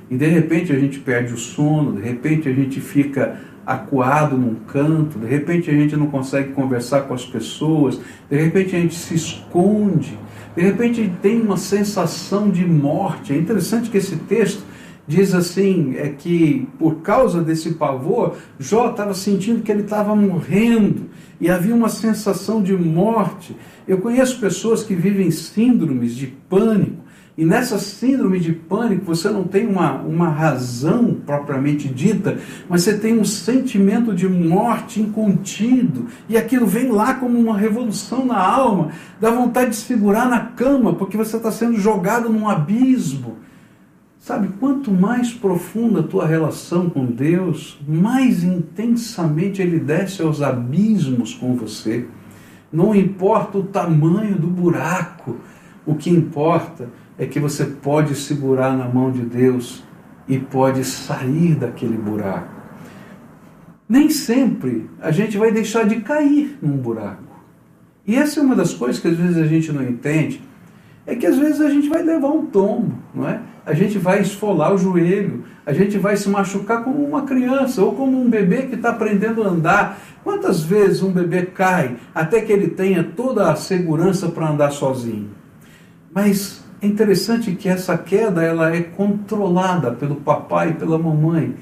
E 0.09 0.17
de 0.17 0.27
repente 0.27 0.71
a 0.71 0.79
gente 0.79 0.99
perde 0.99 1.33
o 1.33 1.37
sono, 1.37 1.93
de 1.93 2.01
repente 2.01 2.47
a 2.47 2.53
gente 2.53 2.79
fica 2.79 3.39
acuado 3.65 4.37
num 4.37 4.55
canto, 4.55 5.17
de 5.17 5.25
repente 5.25 5.69
a 5.69 5.73
gente 5.73 5.95
não 5.95 6.07
consegue 6.07 6.53
conversar 6.53 7.01
com 7.01 7.13
as 7.13 7.25
pessoas, 7.25 7.99
de 8.29 8.37
repente 8.37 8.75
a 8.75 8.79
gente 8.79 8.93
se 8.93 9.15
esconde, 9.15 10.17
de 10.55 10.61
repente 10.61 11.11
tem 11.21 11.41
uma 11.41 11.57
sensação 11.57 12.49
de 12.49 12.65
morte. 12.65 13.33
É 13.33 13.37
interessante 13.37 13.89
que 13.89 13.97
esse 13.97 14.15
texto 14.15 14.63
diz 15.07 15.33
assim, 15.35 15.95
é 15.97 16.09
que 16.09 16.67
por 16.79 17.01
causa 17.01 17.41
desse 17.41 17.73
pavor, 17.73 18.35
Jó 18.57 18.89
estava 18.89 19.13
sentindo 19.13 19.61
que 19.61 19.71
ele 19.71 19.83
estava 19.83 20.15
morrendo 20.15 21.09
e 21.39 21.49
havia 21.49 21.75
uma 21.75 21.89
sensação 21.89 22.61
de 22.61 22.75
morte. 22.75 23.55
Eu 23.87 23.99
conheço 23.99 24.39
pessoas 24.39 24.81
que 24.83 24.95
vivem 24.95 25.29
síndromes 25.29 26.15
de 26.15 26.27
pânico, 26.27 27.04
e 27.37 27.43
nessa 27.43 27.77
síndrome 27.77 28.39
de 28.39 28.53
pânico, 28.53 29.03
você 29.05 29.29
não 29.29 29.43
tem 29.43 29.67
uma, 29.67 29.95
uma 29.95 30.29
razão 30.29 31.17
propriamente 31.25 31.89
dita, 31.89 32.37
mas 32.69 32.83
você 32.83 32.97
tem 32.97 33.19
um 33.19 33.25
sentimento 33.25 34.13
de 34.13 34.25
morte 34.25 35.01
incontido. 35.01 36.07
E 36.29 36.37
aquilo 36.37 36.65
vem 36.65 36.89
lá 36.89 37.15
como 37.15 37.37
uma 37.37 37.57
revolução 37.57 38.25
na 38.25 38.39
alma, 38.39 38.91
dá 39.19 39.31
vontade 39.31 39.71
de 39.71 39.75
se 39.75 39.81
segurar 39.81 40.29
na 40.29 40.39
cama, 40.39 40.93
porque 40.93 41.17
você 41.17 41.35
está 41.35 41.51
sendo 41.51 41.77
jogado 41.77 42.29
num 42.29 42.47
abismo. 42.47 43.35
Sabe, 44.17 44.47
quanto 44.57 44.89
mais 44.89 45.33
profunda 45.33 45.99
a 45.99 46.03
tua 46.03 46.25
relação 46.25 46.89
com 46.89 47.05
Deus, 47.05 47.77
mais 47.85 48.45
intensamente 48.45 49.61
Ele 49.61 49.77
desce 49.77 50.21
aos 50.21 50.41
abismos 50.41 51.33
com 51.33 51.53
você. 51.53 52.07
Não 52.71 52.95
importa 52.95 53.57
o 53.57 53.63
tamanho 53.63 54.35
do 54.35 54.47
buraco, 54.47 55.35
o 55.85 55.95
que 55.95 56.09
importa 56.09 56.89
é 57.17 57.25
que 57.25 57.39
você 57.39 57.65
pode 57.65 58.15
segurar 58.15 58.75
na 58.75 58.87
mão 58.87 59.11
de 59.11 59.21
Deus 59.21 59.83
e 60.27 60.37
pode 60.37 60.83
sair 60.83 61.55
daquele 61.55 61.97
buraco. 61.97 62.53
Nem 63.87 64.09
sempre 64.09 64.89
a 64.99 65.11
gente 65.11 65.37
vai 65.37 65.51
deixar 65.51 65.85
de 65.85 65.97
cair 66.01 66.57
num 66.61 66.77
buraco. 66.77 67.23
E 68.05 68.15
essa 68.15 68.39
é 68.39 68.43
uma 68.43 68.55
das 68.55 68.73
coisas 68.73 68.99
que 68.99 69.07
às 69.07 69.15
vezes 69.15 69.37
a 69.37 69.45
gente 69.45 69.71
não 69.71 69.83
entende, 69.83 70.41
é 71.07 71.15
que 71.15 71.25
às 71.25 71.37
vezes 71.37 71.61
a 71.61 71.69
gente 71.69 71.87
vai 71.87 72.01
levar 72.01 72.29
um 72.29 72.47
tombo, 72.47 72.95
não 73.13 73.29
é? 73.29 73.39
A 73.63 73.73
gente 73.73 73.97
vai 73.97 74.21
esfolar 74.21 74.73
o 74.73 74.77
joelho, 74.77 75.43
a 75.65 75.73
gente 75.73 75.97
vai 75.97 76.17
se 76.17 76.27
machucar 76.29 76.83
como 76.83 77.03
uma 77.03 77.23
criança 77.23 77.83
ou 77.83 77.93
como 77.93 78.19
um 78.19 78.29
bebê 78.29 78.63
que 78.63 78.75
está 78.75 78.89
aprendendo 78.89 79.43
a 79.43 79.47
andar. 79.47 79.99
Quantas 80.23 80.63
vezes 80.63 81.03
um 81.03 81.11
bebê 81.11 81.45
cai 81.45 81.95
até 82.13 82.41
que 82.41 82.51
ele 82.51 82.69
tenha 82.69 83.03
toda 83.03 83.51
a 83.51 83.55
segurança 83.55 84.29
para 84.29 84.49
andar 84.49 84.71
sozinho? 84.71 85.29
Mas 86.13 86.64
é 86.85 86.87
interessante 86.87 87.51
que 87.53 87.67
essa 87.67 87.97
queda 87.97 88.43
ela 88.43 88.73
é 88.73 88.81
controlada 88.81 89.91
pelo 89.91 90.17
papai 90.17 90.69
e 90.69 90.73
pela 90.73 90.99
mamãe. 90.99 91.55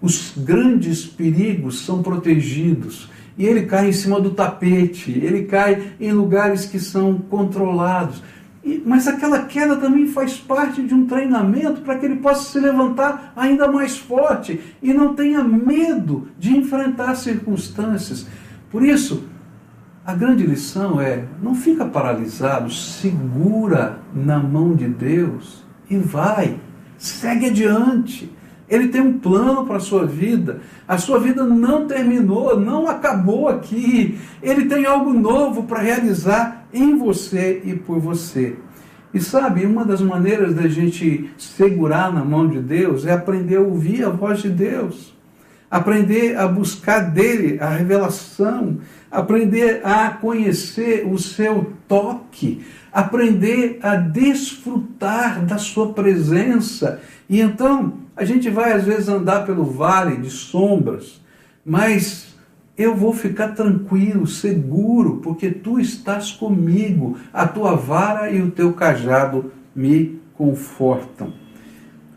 Os 0.00 0.32
grandes 0.36 1.04
perigos 1.04 1.84
são 1.84 2.02
protegidos. 2.02 3.10
E 3.36 3.46
ele 3.46 3.66
cai 3.66 3.88
em 3.88 3.92
cima 3.92 4.20
do 4.20 4.30
tapete, 4.30 5.10
ele 5.10 5.44
cai 5.44 5.92
em 6.00 6.12
lugares 6.12 6.64
que 6.64 6.80
são 6.80 7.18
controlados. 7.18 8.22
E, 8.64 8.82
mas 8.84 9.06
aquela 9.06 9.40
queda 9.44 9.76
também 9.76 10.06
faz 10.06 10.36
parte 10.36 10.82
de 10.82 10.94
um 10.94 11.06
treinamento 11.06 11.80
para 11.82 11.98
que 11.98 12.06
ele 12.06 12.16
possa 12.16 12.50
se 12.50 12.58
levantar 12.58 13.32
ainda 13.36 13.70
mais 13.70 13.98
forte 13.98 14.60
e 14.82 14.92
não 14.92 15.14
tenha 15.14 15.42
medo 15.42 16.28
de 16.38 16.56
enfrentar 16.56 17.14
circunstâncias. 17.14 18.26
Por 18.70 18.82
isso, 18.82 19.24
a 20.04 20.14
grande 20.14 20.44
lição 20.44 21.00
é: 21.00 21.24
não 21.42 21.54
fica 21.54 21.84
paralisado, 21.84 22.70
segura 22.70 23.98
na 24.14 24.38
mão 24.38 24.74
de 24.74 24.88
Deus 24.88 25.62
e 25.88 25.96
vai, 25.96 26.58
segue 26.98 27.46
adiante. 27.46 28.32
Ele 28.68 28.88
tem 28.88 29.02
um 29.02 29.18
plano 29.18 29.66
para 29.66 29.76
a 29.76 29.80
sua 29.80 30.06
vida. 30.06 30.60
A 30.88 30.96
sua 30.96 31.18
vida 31.18 31.44
não 31.44 31.86
terminou, 31.86 32.58
não 32.58 32.88
acabou 32.88 33.46
aqui. 33.48 34.18
Ele 34.42 34.64
tem 34.64 34.86
algo 34.86 35.12
novo 35.12 35.64
para 35.64 35.82
realizar 35.82 36.66
em 36.72 36.96
você 36.96 37.60
e 37.66 37.74
por 37.74 38.00
você. 38.00 38.56
E 39.12 39.20
sabe, 39.20 39.66
uma 39.66 39.84
das 39.84 40.00
maneiras 40.00 40.54
da 40.54 40.66
gente 40.68 41.30
segurar 41.36 42.10
na 42.10 42.24
mão 42.24 42.48
de 42.48 42.60
Deus 42.60 43.04
é 43.04 43.12
aprender 43.12 43.56
a 43.56 43.60
ouvir 43.60 44.04
a 44.04 44.08
voz 44.08 44.40
de 44.40 44.48
Deus, 44.48 45.14
aprender 45.70 46.38
a 46.38 46.48
buscar 46.48 47.10
dele 47.10 47.58
a 47.60 47.68
revelação, 47.68 48.78
aprender 49.12 49.82
a 49.84 50.08
conhecer 50.08 51.06
o 51.06 51.18
seu 51.18 51.74
toque, 51.86 52.64
aprender 52.90 53.78
a 53.82 53.94
desfrutar 53.94 55.44
da 55.44 55.58
sua 55.58 55.92
presença. 55.92 57.02
E 57.28 57.38
então, 57.38 57.92
a 58.16 58.24
gente 58.24 58.48
vai 58.48 58.72
às 58.72 58.84
vezes 58.84 59.10
andar 59.10 59.44
pelo 59.44 59.64
vale 59.64 60.16
de 60.16 60.30
sombras, 60.30 61.20
mas 61.64 62.34
eu 62.76 62.96
vou 62.96 63.12
ficar 63.12 63.48
tranquilo, 63.48 64.26
seguro, 64.26 65.18
porque 65.18 65.50
tu 65.50 65.78
estás 65.78 66.32
comigo, 66.32 67.18
a 67.32 67.46
tua 67.46 67.76
vara 67.76 68.30
e 68.30 68.40
o 68.40 68.50
teu 68.50 68.72
cajado 68.72 69.52
me 69.76 70.18
confortam. 70.34 71.34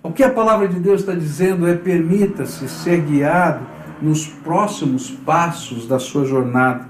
O 0.02 0.12
que 0.12 0.24
a 0.24 0.30
palavra 0.30 0.68
de 0.68 0.80
Deus 0.80 1.02
está 1.02 1.14
dizendo 1.14 1.68
é: 1.68 1.76
permita-se 1.76 2.70
ser 2.70 3.02
guiado 3.02 3.75
nos 4.02 4.28
próximos 4.28 5.10
passos 5.10 5.88
da 5.88 6.00
sua 6.00 6.26
jornada. 6.26 6.90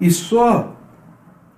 E 0.00 0.10
só 0.10 0.76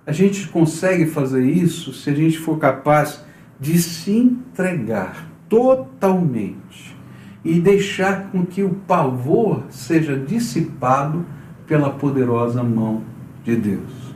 a 0.06 0.12
gente 0.12 0.48
consegue 0.48 1.06
fazer 1.06 1.44
isso 1.44 1.92
se 1.92 2.10
a 2.10 2.14
gente 2.14 2.38
for 2.38 2.58
capaz 2.58 3.24
de 3.58 3.78
se 3.78 4.12
entregar 4.12 5.26
totalmente 5.48 6.96
e 7.44 7.60
deixar 7.60 8.30
com 8.30 8.44
que 8.44 8.62
o 8.62 8.70
pavor 8.86 9.64
seja 9.70 10.18
dissipado 10.18 11.24
pela 11.66 11.90
poderosa 11.90 12.62
mão 12.62 13.02
de 13.44 13.56
Deus. 13.56 14.14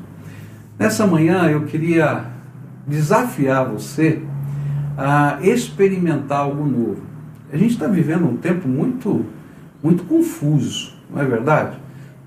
Nessa 0.78 1.06
manhã 1.06 1.48
eu 1.48 1.64
queria 1.64 2.26
desafiar 2.86 3.66
você 3.66 4.22
a 4.96 5.38
experimentar 5.42 6.40
algo 6.40 6.64
novo. 6.64 7.02
A 7.52 7.56
gente 7.56 7.72
está 7.72 7.86
vivendo 7.86 8.26
um 8.26 8.36
tempo 8.36 8.68
muito, 8.68 9.24
muito 9.82 10.04
confuso, 10.04 10.94
não 11.10 11.20
é 11.20 11.24
verdade? 11.24 11.76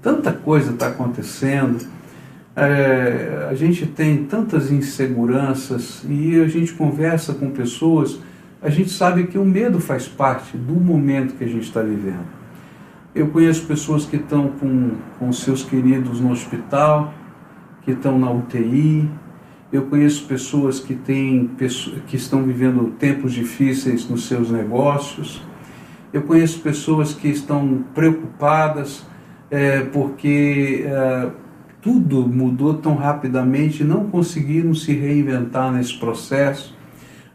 Tanta 0.02 0.32
coisa 0.32 0.72
está 0.72 0.88
acontecendo, 0.88 1.86
é, 2.56 3.48
a 3.50 3.54
gente 3.56 3.86
tem 3.86 4.26
tantas 4.26 4.72
inseguranças 4.72 6.04
e 6.08 6.40
a 6.40 6.48
gente 6.48 6.74
conversa 6.74 7.34
com 7.34 7.50
pessoas 7.50 8.20
a 8.64 8.70
gente 8.70 8.92
sabe 8.92 9.28
que 9.28 9.38
o 9.38 9.44
medo 9.44 9.78
faz 9.82 10.08
parte 10.08 10.56
do 10.56 10.76
momento 10.76 11.36
que 11.36 11.44
a 11.44 11.48
gente 11.48 11.64
está 11.64 11.82
vivendo. 11.82 12.26
Eu 13.14 13.28
conheço 13.28 13.66
pessoas 13.66 14.06
que 14.06 14.16
estão 14.16 14.48
com, 14.52 14.92
com 15.20 15.34
seus 15.34 15.64
queridos 15.64 16.22
no 16.22 16.32
hospital, 16.32 17.14
que 17.82 17.92
estão 17.92 18.18
na 18.18 18.32
UTI. 18.32 19.10
Eu 19.70 19.82
conheço 19.88 20.26
pessoas 20.28 20.80
que, 20.80 20.96
têm, 20.96 21.52
que 22.08 22.16
estão 22.16 22.44
vivendo 22.44 22.90
tempos 22.98 23.34
difíceis 23.34 24.10
nos 24.10 24.28
seus 24.28 24.50
negócios. 24.50 25.42
Eu 26.14 26.22
conheço 26.22 26.60
pessoas 26.60 27.14
que 27.14 27.28
estão 27.28 27.84
preocupadas 27.94 29.04
é, 29.50 29.82
porque 29.82 30.86
é, 30.86 31.30
tudo 31.82 32.28
mudou 32.28 32.76
tão 32.76 32.96
rapidamente 32.96 33.84
não 33.84 34.06
conseguiram 34.06 34.74
se 34.74 34.94
reinventar 34.94 35.72
nesse 35.72 35.98
processo 35.98 36.74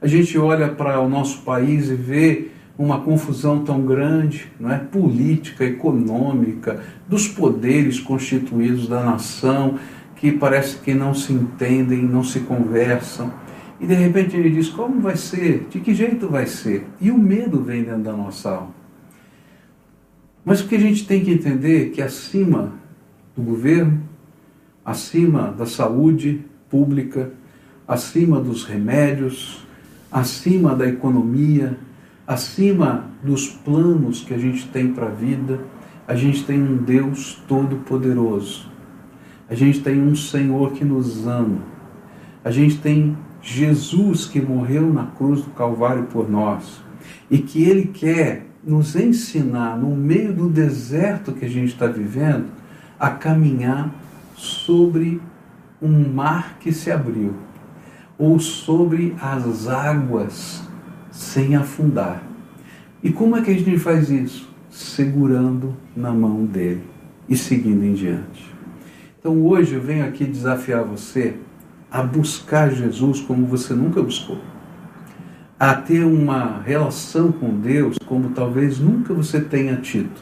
a 0.00 0.06
gente 0.06 0.38
olha 0.38 0.68
para 0.68 1.00
o 1.00 1.08
nosso 1.08 1.38
país 1.42 1.88
e 1.88 1.94
vê 1.94 2.48
uma 2.78 3.00
confusão 3.00 3.64
tão 3.64 3.80
grande, 3.80 4.46
não 4.58 4.72
é? 4.72 4.78
política, 4.78 5.64
econômica, 5.64 6.80
dos 7.08 7.26
poderes 7.26 7.98
constituídos 7.98 8.86
da 8.88 9.02
nação, 9.02 9.76
que 10.14 10.30
parece 10.30 10.78
que 10.78 10.94
não 10.94 11.12
se 11.14 11.32
entendem, 11.32 12.00
não 12.00 12.22
se 12.22 12.40
conversam. 12.40 13.32
E 13.80 13.86
de 13.86 13.94
repente 13.94 14.36
ele 14.36 14.50
diz: 14.50 14.68
como 14.68 15.00
vai 15.00 15.16
ser? 15.16 15.68
De 15.70 15.80
que 15.80 15.94
jeito 15.94 16.28
vai 16.28 16.46
ser? 16.46 16.86
E 17.00 17.10
o 17.10 17.18
medo 17.18 17.62
vem 17.62 17.82
dentro 17.82 18.02
da 18.02 18.12
nossa 18.12 18.50
alma. 18.50 18.74
Mas 20.44 20.60
o 20.60 20.68
que 20.68 20.76
a 20.76 20.80
gente 20.80 21.06
tem 21.06 21.24
que 21.24 21.30
entender 21.30 21.86
é 21.86 21.90
que 21.90 22.02
acima 22.02 22.72
do 23.36 23.42
governo, 23.42 24.02
acima 24.84 25.52
da 25.52 25.66
saúde 25.66 26.44
pública, 26.70 27.30
acima 27.86 28.40
dos 28.40 28.64
remédios, 28.64 29.66
acima 30.10 30.74
da 30.74 30.86
economia, 30.86 31.78
acima 32.26 33.06
dos 33.22 33.48
planos 33.48 34.22
que 34.22 34.34
a 34.34 34.38
gente 34.38 34.68
tem 34.68 34.92
para 34.92 35.06
a 35.06 35.10
vida, 35.10 35.60
a 36.06 36.14
gente 36.14 36.44
tem 36.44 36.60
um 36.62 36.76
Deus 36.78 37.42
todo-poderoso. 37.46 38.68
A 39.50 39.54
gente 39.54 39.80
tem 39.80 40.00
um 40.00 40.16
Senhor 40.16 40.72
que 40.72 40.84
nos 40.84 41.26
ama. 41.26 41.58
A 42.42 42.50
gente 42.50 42.78
tem 42.78 43.16
Jesus 43.40 44.26
que 44.26 44.40
morreu 44.40 44.92
na 44.92 45.06
cruz 45.06 45.42
do 45.42 45.50
Calvário 45.50 46.04
por 46.04 46.28
nós 46.28 46.82
e 47.30 47.38
que 47.38 47.62
Ele 47.62 47.86
quer 47.86 48.46
nos 48.64 48.96
ensinar, 48.96 49.78
no 49.78 49.94
meio 49.94 50.32
do 50.32 50.48
deserto 50.48 51.32
que 51.32 51.44
a 51.44 51.48
gente 51.48 51.68
está 51.68 51.86
vivendo, 51.86 52.46
a 52.98 53.10
caminhar 53.10 53.94
sobre 54.34 55.20
um 55.80 56.12
mar 56.12 56.58
que 56.60 56.72
se 56.72 56.90
abriu 56.90 57.34
ou 58.18 58.38
sobre 58.40 59.14
as 59.20 59.68
águas 59.68 60.62
sem 61.10 61.54
afundar. 61.54 62.22
E 63.02 63.10
como 63.10 63.36
é 63.36 63.42
que 63.42 63.50
a 63.50 63.54
gente 63.54 63.78
faz 63.78 64.10
isso? 64.10 64.48
Segurando 64.68 65.76
na 65.96 66.12
mão 66.12 66.44
dele 66.44 66.82
e 67.28 67.36
seguindo 67.36 67.84
em 67.84 67.94
diante. 67.94 68.52
Então 69.18 69.40
hoje 69.46 69.74
eu 69.74 69.80
venho 69.80 70.04
aqui 70.04 70.24
desafiar 70.24 70.84
você 70.84 71.36
a 71.90 72.02
buscar 72.02 72.70
Jesus 72.70 73.20
como 73.20 73.46
você 73.46 73.74
nunca 73.74 74.02
buscou, 74.02 74.38
a 75.58 75.74
ter 75.74 76.04
uma 76.04 76.60
relação 76.60 77.32
com 77.32 77.58
Deus 77.58 77.96
como 78.06 78.30
talvez 78.30 78.78
nunca 78.78 79.14
você 79.14 79.40
tenha 79.40 79.76
tido, 79.76 80.20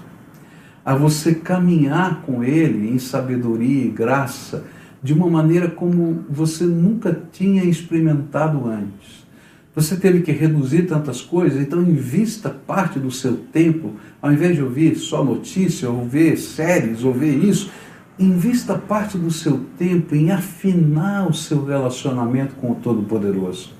a 0.84 0.94
você 0.94 1.34
caminhar 1.34 2.22
com 2.22 2.44
Ele 2.44 2.88
em 2.90 2.98
sabedoria 2.98 3.84
e 3.84 3.90
graça 3.90 4.64
de 5.02 5.12
uma 5.12 5.28
maneira 5.28 5.68
como 5.68 6.24
você 6.28 6.64
nunca 6.64 7.16
tinha 7.32 7.64
experimentado 7.64 8.66
antes. 8.68 9.26
Você 9.74 9.94
teve 9.94 10.22
que 10.22 10.32
reduzir 10.32 10.84
tantas 10.84 11.20
coisas, 11.20 11.60
então 11.60 11.82
invista 11.82 12.48
parte 12.48 12.98
do 12.98 13.10
seu 13.10 13.36
tempo, 13.36 13.92
ao 14.22 14.32
invés 14.32 14.56
de 14.56 14.62
ouvir 14.62 14.96
só 14.96 15.22
notícia, 15.22 15.90
ou 15.90 16.08
ver 16.08 16.38
séries, 16.38 17.04
ou 17.04 17.12
ver 17.12 17.36
isso, 17.44 17.70
invista 18.18 18.74
parte 18.74 19.18
do 19.18 19.30
seu 19.30 19.60
tempo 19.78 20.14
em 20.14 20.30
afinar 20.30 21.28
o 21.28 21.34
seu 21.34 21.64
relacionamento 21.64 22.54
com 22.56 22.72
o 22.72 22.74
Todo-Poderoso. 22.74 23.74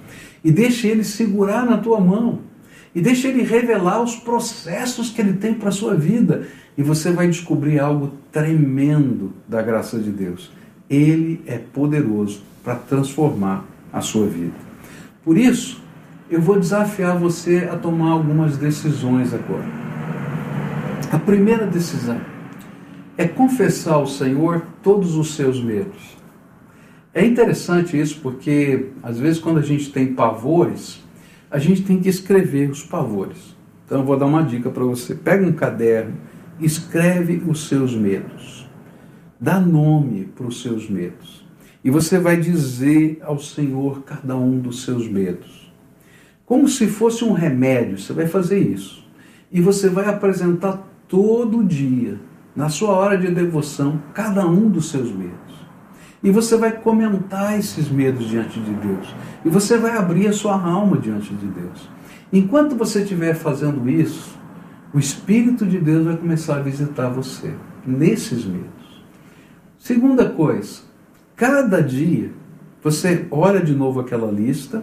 E 0.45 0.51
deixe 0.51 0.87
ele 0.87 1.05
segurar 1.05 1.65
na 1.65 1.79
tua 1.79 2.01
mão. 2.01 2.41
E 2.95 3.01
deixe 3.01 3.29
ele 3.29 3.43
revelar 3.43 4.03
os 4.03 4.17
processos 4.17 5.11
que 5.11 5.21
ele 5.21 5.35
tem 5.35 5.55
para 5.55 5.71
a 5.71 5.73
sua 5.73 5.95
vida. 5.95 6.47
E 6.77 6.83
você 6.83 7.11
vai 7.11 7.27
descobrir 7.27 7.79
algo 7.79 8.13
tremendo 8.31 9.33
da 9.49 9.63
graça 9.63 9.99
de 9.99 10.11
Deus. 10.11 10.51
Ele 10.89 11.43
é 11.47 11.59
poderoso 11.59 12.43
para 12.63 12.75
transformar 12.77 13.65
a 13.93 14.01
sua 14.01 14.27
vida. 14.27 14.55
Por 15.25 15.37
isso, 15.37 15.83
eu 16.31 16.41
vou 16.41 16.59
desafiar 16.59 17.19
você 17.19 17.69
a 17.71 17.77
tomar 17.77 18.11
algumas 18.11 18.57
decisões 18.57 19.33
agora. 19.33 19.67
A 21.13 21.19
primeira 21.19 21.67
decisão 21.67 22.21
é 23.17 23.27
confessar 23.27 23.95
ao 23.95 24.07
Senhor 24.07 24.63
todos 24.83 25.15
os 25.17 25.35
seus 25.35 25.63
medos. 25.63 26.17
É 27.15 27.25
interessante 27.25 27.99
isso 27.99 28.21
porque, 28.21 28.91
às 29.03 29.19
vezes, 29.19 29.41
quando 29.41 29.59
a 29.59 29.63
gente 29.63 29.91
tem 29.91 30.13
pavores, 30.13 31.03
a 31.51 31.59
gente 31.59 31.83
tem 31.83 31.99
que 31.99 32.09
escrever 32.09 32.71
os 32.71 32.83
pavores. 32.83 33.57
Então, 33.85 34.01
eu 34.01 34.05
vou 34.05 34.19
dar 34.19 34.27
uma 34.27 34.43
dica 34.43 34.69
para 34.69 34.85
você: 34.85 35.15
pega 35.15 35.47
um 35.47 35.53
caderno, 35.53 36.15
escreve 36.61 37.43
os 37.47 37.69
seus 37.69 37.95
medos. 37.95 38.69
Dá 39.41 39.59
nome 39.61 40.27
para 40.35 40.47
os 40.47 40.63
seus 40.63 40.89
medos. 40.89 41.45
e 41.85 41.91
você 41.91 42.19
vai 42.19 42.37
dizer 42.37 43.19
ao 43.23 43.39
Senhor 43.39 44.03
cada 44.03 44.37
um 44.37 44.59
dos 44.59 44.83
seus 44.83 45.07
medos. 45.07 45.73
Como 46.45 46.69
se 46.69 46.87
fosse 46.87 47.25
um 47.25 47.33
remédio, 47.33 47.97
você 47.97 48.13
vai 48.13 48.27
fazer 48.27 48.59
isso. 48.59 49.07
E 49.53 49.61
você 49.61 49.89
vai 49.89 50.07
apresentar 50.07 50.85
todo 51.07 51.63
dia, 51.63 52.19
na 52.57 52.71
sua 52.71 52.91
hora 52.93 53.19
de 53.19 53.31
devoção, 53.31 54.01
cada 54.15 54.47
um 54.47 54.69
dos 54.71 54.89
seus 54.89 55.13
medos. 55.13 55.37
E 56.23 56.31
você 56.31 56.57
vai 56.57 56.73
comentar 56.73 57.59
esses 57.59 57.89
medos 57.89 58.27
diante 58.27 58.59
de 58.59 58.73
Deus. 58.73 59.15
E 59.45 59.51
você 59.51 59.77
vai 59.77 59.97
abrir 59.97 60.27
a 60.27 60.33
sua 60.33 60.59
alma 60.61 60.97
diante 60.97 61.35
de 61.35 61.47
Deus. 61.47 61.89
Enquanto 62.33 62.75
você 62.75 63.03
estiver 63.03 63.35
fazendo 63.35 63.89
isso, 63.89 64.37
o 64.93 64.99
Espírito 64.99 65.67
de 65.67 65.79
Deus 65.79 66.07
vai 66.07 66.17
começar 66.17 66.57
a 66.57 66.63
visitar 66.63 67.11
você 67.11 67.53
nesses 67.87 68.45
medos. 68.47 69.05
Segunda 69.79 70.29
coisa, 70.29 70.81
cada 71.37 71.81
dia 71.83 72.33
você 72.83 73.27
olha 73.31 73.61
de 73.61 73.75
novo 73.75 74.01
aquela 74.01 74.31
lista 74.33 74.83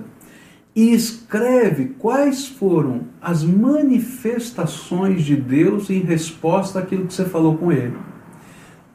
e 0.76 0.92
escreve 0.94 1.96
quais 2.00 2.48
foram 2.48 3.02
as 3.22 3.44
manifestações 3.44 5.24
de 5.24 5.36
Deus 5.36 5.90
em 5.90 6.00
resposta 6.00 6.80
àquilo 6.80 7.06
que 7.06 7.14
você 7.14 7.26
falou 7.26 7.56
com 7.56 7.72
ele. 7.72 7.96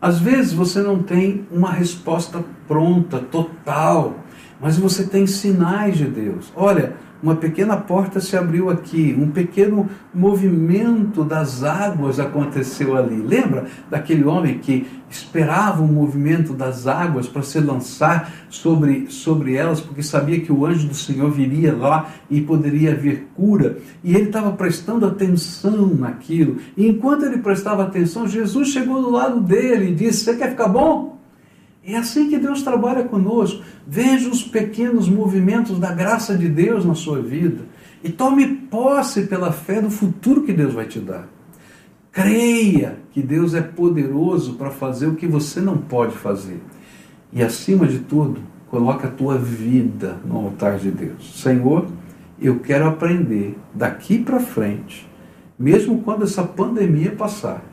Às 0.01 0.19
vezes 0.19 0.53
você 0.53 0.81
não 0.81 1.03
tem 1.03 1.47
uma 1.51 1.73
resposta 1.73 2.45
pronta, 2.67 3.19
total, 3.19 4.17
mas 4.61 4.77
você 4.77 5.05
tem 5.07 5.27
sinais 5.27 5.97
de 5.97 6.05
Deus. 6.05 6.53
Olha, 6.55 6.97
uma 7.23 7.35
pequena 7.35 7.77
porta 7.77 8.21
se 8.21 8.37
abriu 8.37 8.71
aqui, 8.71 9.17
um 9.19 9.31
pequeno 9.31 9.89
movimento 10.15 11.25
das 11.25 11.65
águas 11.65 12.21
aconteceu 12.21 12.97
ali. 12.97 13.17
Lembra 13.17 13.67
daquele 13.91 14.25
homem 14.25 14.59
que 14.59 14.87
esperava 15.11 15.83
o 15.83 15.89
movimento 15.89 16.53
das 16.53 16.87
águas 16.87 17.27
para 17.27 17.43
se 17.43 17.59
lançar 17.59 18.33
sobre, 18.49 19.11
sobre 19.11 19.55
elas, 19.55 19.81
porque 19.81 20.03
sabia 20.03 20.41
que 20.41 20.53
o 20.53 20.65
anjo 20.65 20.87
do 20.87 20.95
Senhor 20.95 21.31
viria 21.31 21.75
lá 21.75 22.09
e 22.31 22.41
poderia 22.41 22.93
haver 22.93 23.29
cura? 23.35 23.79
E 24.05 24.15
ele 24.15 24.27
estava 24.27 24.53
prestando 24.53 25.07
atenção 25.07 25.87
naquilo. 25.87 26.59
E 26.77 26.87
enquanto 26.87 27.25
ele 27.25 27.39
prestava 27.39 27.83
atenção, 27.83 28.29
Jesus 28.29 28.69
chegou 28.69 29.03
do 29.03 29.11
lado 29.11 29.41
dele 29.41 29.91
e 29.91 29.95
disse: 29.95 30.25
Você 30.25 30.37
quer 30.37 30.51
ficar 30.51 30.69
bom? 30.69 31.18
É 31.89 31.97
assim 31.97 32.29
que 32.29 32.37
Deus 32.37 32.63
trabalha 32.63 33.05
conosco. 33.05 33.63
Veja 33.87 34.29
os 34.29 34.43
pequenos 34.43 35.09
movimentos 35.09 35.79
da 35.79 35.91
graça 35.91 36.37
de 36.37 36.47
Deus 36.47 36.85
na 36.85 36.95
sua 36.95 37.23
vida 37.23 37.65
e 38.05 38.11
tome 38.11 38.47
posse 38.47 39.23
pela 39.23 39.53
fé 39.53 39.81
do 39.81 39.91
futuro 39.91 40.43
que 40.43 40.53
Deus 40.53 40.75
vai 40.75 40.85
te 40.85 41.01
dar. 41.01 41.27
Creia 42.13 42.99
que 43.11 43.23
Deus 43.23 43.55
é 43.55 43.63
poderoso 43.63 44.55
para 44.57 44.71
fazer 44.71 45.07
o 45.07 45.15
que 45.15 45.27
você 45.27 45.63
não 45.63 45.79
pode 45.79 46.15
fazer. 46.15 46.61
E 47.33 47.43
acima 47.43 47.87
de 47.87 48.01
tudo, 48.01 48.39
coloca 48.69 49.09
a 49.09 49.11
tua 49.11 49.39
vida 49.39 50.19
no 50.27 50.37
altar 50.37 50.77
de 50.77 50.91
Deus. 50.91 51.41
Senhor, 51.41 51.87
eu 52.39 52.61
quero 52.61 52.87
aprender 52.87 53.59
daqui 53.75 54.19
para 54.19 54.41
frente, 54.41 55.09
mesmo 55.59 56.03
quando 56.03 56.25
essa 56.25 56.43
pandemia 56.43 57.13
passar, 57.13 57.65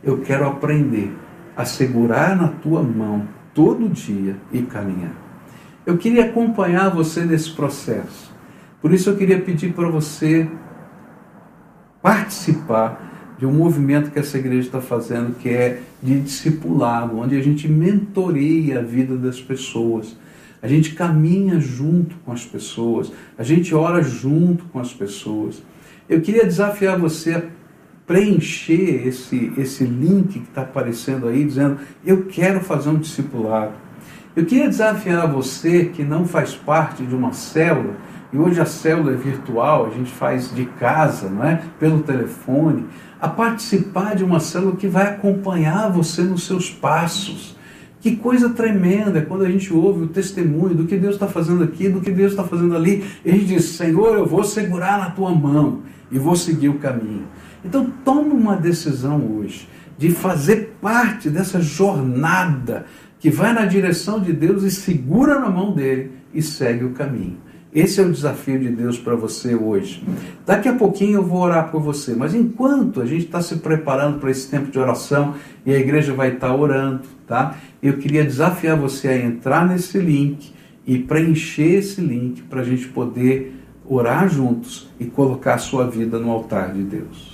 eu 0.00 0.18
quero 0.20 0.46
aprender 0.46 1.12
a 1.56 1.64
segurar 1.64 2.36
na 2.36 2.48
tua 2.48 2.80
mão 2.80 3.26
todo 3.54 3.88
dia 3.88 4.36
e 4.52 4.62
caminhar. 4.62 5.14
Eu 5.86 5.96
queria 5.96 6.24
acompanhar 6.24 6.88
você 6.90 7.24
nesse 7.24 7.50
processo. 7.50 8.32
Por 8.82 8.92
isso 8.92 9.08
eu 9.08 9.16
queria 9.16 9.40
pedir 9.40 9.72
para 9.72 9.88
você 9.88 10.48
participar 12.02 13.36
de 13.38 13.46
um 13.46 13.52
movimento 13.52 14.10
que 14.10 14.18
essa 14.18 14.38
igreja 14.38 14.66
está 14.66 14.80
fazendo, 14.80 15.36
que 15.36 15.48
é 15.48 15.80
de 16.02 16.20
discipulado, 16.20 17.18
onde 17.18 17.36
a 17.36 17.42
gente 17.42 17.68
mentoreia 17.68 18.80
a 18.80 18.82
vida 18.82 19.16
das 19.16 19.40
pessoas. 19.40 20.16
A 20.62 20.68
gente 20.68 20.94
caminha 20.94 21.60
junto 21.60 22.16
com 22.24 22.32
as 22.32 22.44
pessoas, 22.44 23.12
a 23.36 23.42
gente 23.42 23.74
ora 23.74 24.02
junto 24.02 24.64
com 24.66 24.78
as 24.78 24.92
pessoas. 24.92 25.62
Eu 26.08 26.20
queria 26.20 26.44
desafiar 26.44 26.98
você 26.98 27.34
a 27.34 27.42
preencher 28.06 29.06
esse, 29.06 29.52
esse 29.56 29.84
link 29.84 30.40
que 30.40 30.48
está 30.48 30.62
aparecendo 30.62 31.28
aí, 31.28 31.44
dizendo: 31.44 31.78
Eu 32.04 32.24
quero 32.24 32.60
fazer 32.60 32.90
um 32.90 32.98
discipulado. 32.98 33.72
Eu 34.36 34.44
queria 34.44 34.68
desafiar 34.68 35.30
você 35.30 35.86
que 35.86 36.02
não 36.02 36.26
faz 36.26 36.54
parte 36.54 37.04
de 37.04 37.14
uma 37.14 37.32
célula, 37.32 37.94
e 38.32 38.36
hoje 38.36 38.60
a 38.60 38.66
célula 38.66 39.12
é 39.12 39.16
virtual, 39.16 39.86
a 39.86 39.90
gente 39.90 40.10
faz 40.10 40.52
de 40.52 40.64
casa, 40.64 41.30
não 41.30 41.44
é? 41.44 41.62
pelo 41.78 42.00
telefone, 42.00 42.84
a 43.20 43.28
participar 43.28 44.16
de 44.16 44.24
uma 44.24 44.40
célula 44.40 44.74
que 44.74 44.88
vai 44.88 45.06
acompanhar 45.06 45.88
você 45.90 46.22
nos 46.22 46.44
seus 46.44 46.68
passos. 46.68 47.54
Que 48.00 48.16
coisa 48.16 48.50
tremenda 48.50 49.22
quando 49.22 49.44
a 49.44 49.50
gente 49.50 49.72
ouve 49.72 50.04
o 50.04 50.08
testemunho 50.08 50.74
do 50.74 50.84
que 50.84 50.96
Deus 50.96 51.14
está 51.14 51.26
fazendo 51.26 51.64
aqui, 51.64 51.88
do 51.88 52.02
que 52.02 52.10
Deus 52.10 52.32
está 52.32 52.44
fazendo 52.44 52.76
ali. 52.76 53.02
E 53.24 53.30
a 53.30 53.32
gente 53.32 53.46
diz: 53.46 53.64
Senhor, 53.64 54.16
eu 54.16 54.26
vou 54.26 54.44
segurar 54.44 54.98
na 54.98 55.10
tua 55.10 55.30
mão 55.30 55.82
e 56.10 56.18
vou 56.18 56.36
seguir 56.36 56.68
o 56.68 56.74
caminho. 56.74 57.24
Então 57.64 57.90
tome 58.04 58.30
uma 58.30 58.56
decisão 58.56 59.20
hoje 59.36 59.68
de 59.96 60.10
fazer 60.10 60.76
parte 60.80 61.30
dessa 61.30 61.60
jornada 61.60 62.84
que 63.18 63.30
vai 63.30 63.52
na 63.52 63.64
direção 63.64 64.20
de 64.20 64.32
Deus 64.32 64.62
e 64.62 64.70
segura 64.70 65.38
na 65.40 65.48
mão 65.48 65.72
dele 65.72 66.12
e 66.32 66.42
segue 66.42 66.84
o 66.84 66.90
caminho. 66.90 67.38
Esse 67.74 68.00
é 68.00 68.04
o 68.04 68.12
desafio 68.12 68.60
de 68.60 68.68
Deus 68.68 68.98
para 68.98 69.16
você 69.16 69.52
hoje. 69.52 70.04
Daqui 70.46 70.68
a 70.68 70.74
pouquinho 70.74 71.14
eu 71.14 71.24
vou 71.24 71.40
orar 71.40 71.72
por 71.72 71.82
você, 71.82 72.14
mas 72.14 72.32
enquanto 72.32 73.00
a 73.00 73.06
gente 73.06 73.24
está 73.24 73.42
se 73.42 73.56
preparando 73.56 74.20
para 74.20 74.30
esse 74.30 74.48
tempo 74.48 74.70
de 74.70 74.78
oração 74.78 75.34
e 75.66 75.74
a 75.74 75.78
igreja 75.78 76.14
vai 76.14 76.34
estar 76.34 76.50
tá 76.50 76.54
orando, 76.54 77.02
tá? 77.26 77.56
Eu 77.82 77.96
queria 77.96 78.22
desafiar 78.22 78.76
você 78.76 79.08
a 79.08 79.16
entrar 79.16 79.66
nesse 79.66 79.98
link 79.98 80.52
e 80.86 80.98
preencher 80.98 81.78
esse 81.78 82.00
link 82.00 82.42
para 82.42 82.60
a 82.60 82.64
gente 82.64 82.86
poder 82.88 83.60
orar 83.84 84.28
juntos 84.28 84.88
e 85.00 85.06
colocar 85.06 85.54
a 85.54 85.58
sua 85.58 85.90
vida 85.90 86.16
no 86.18 86.30
altar 86.30 86.72
de 86.72 86.82
Deus. 86.82 87.33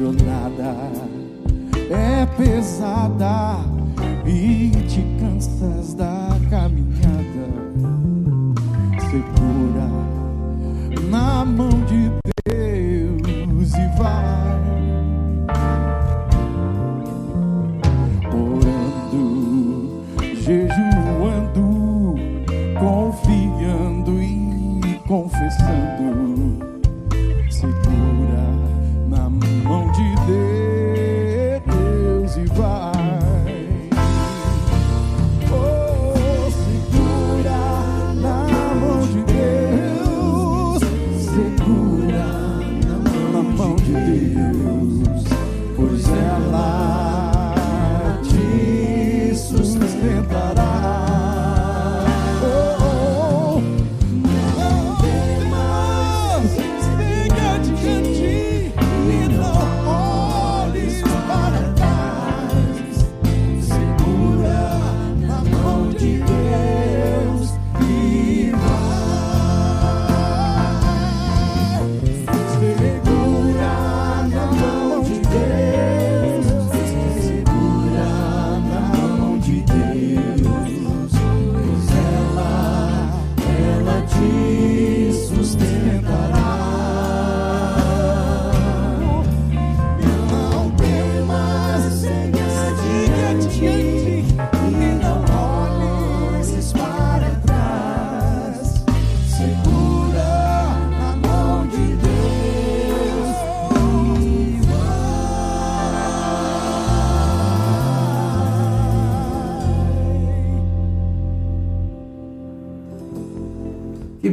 jornada. 0.00 0.74
É 1.90 2.24
pesada 2.36 3.58
e 4.26 4.70
te 4.88 5.02
cansas 5.20 5.92
da 5.92 6.19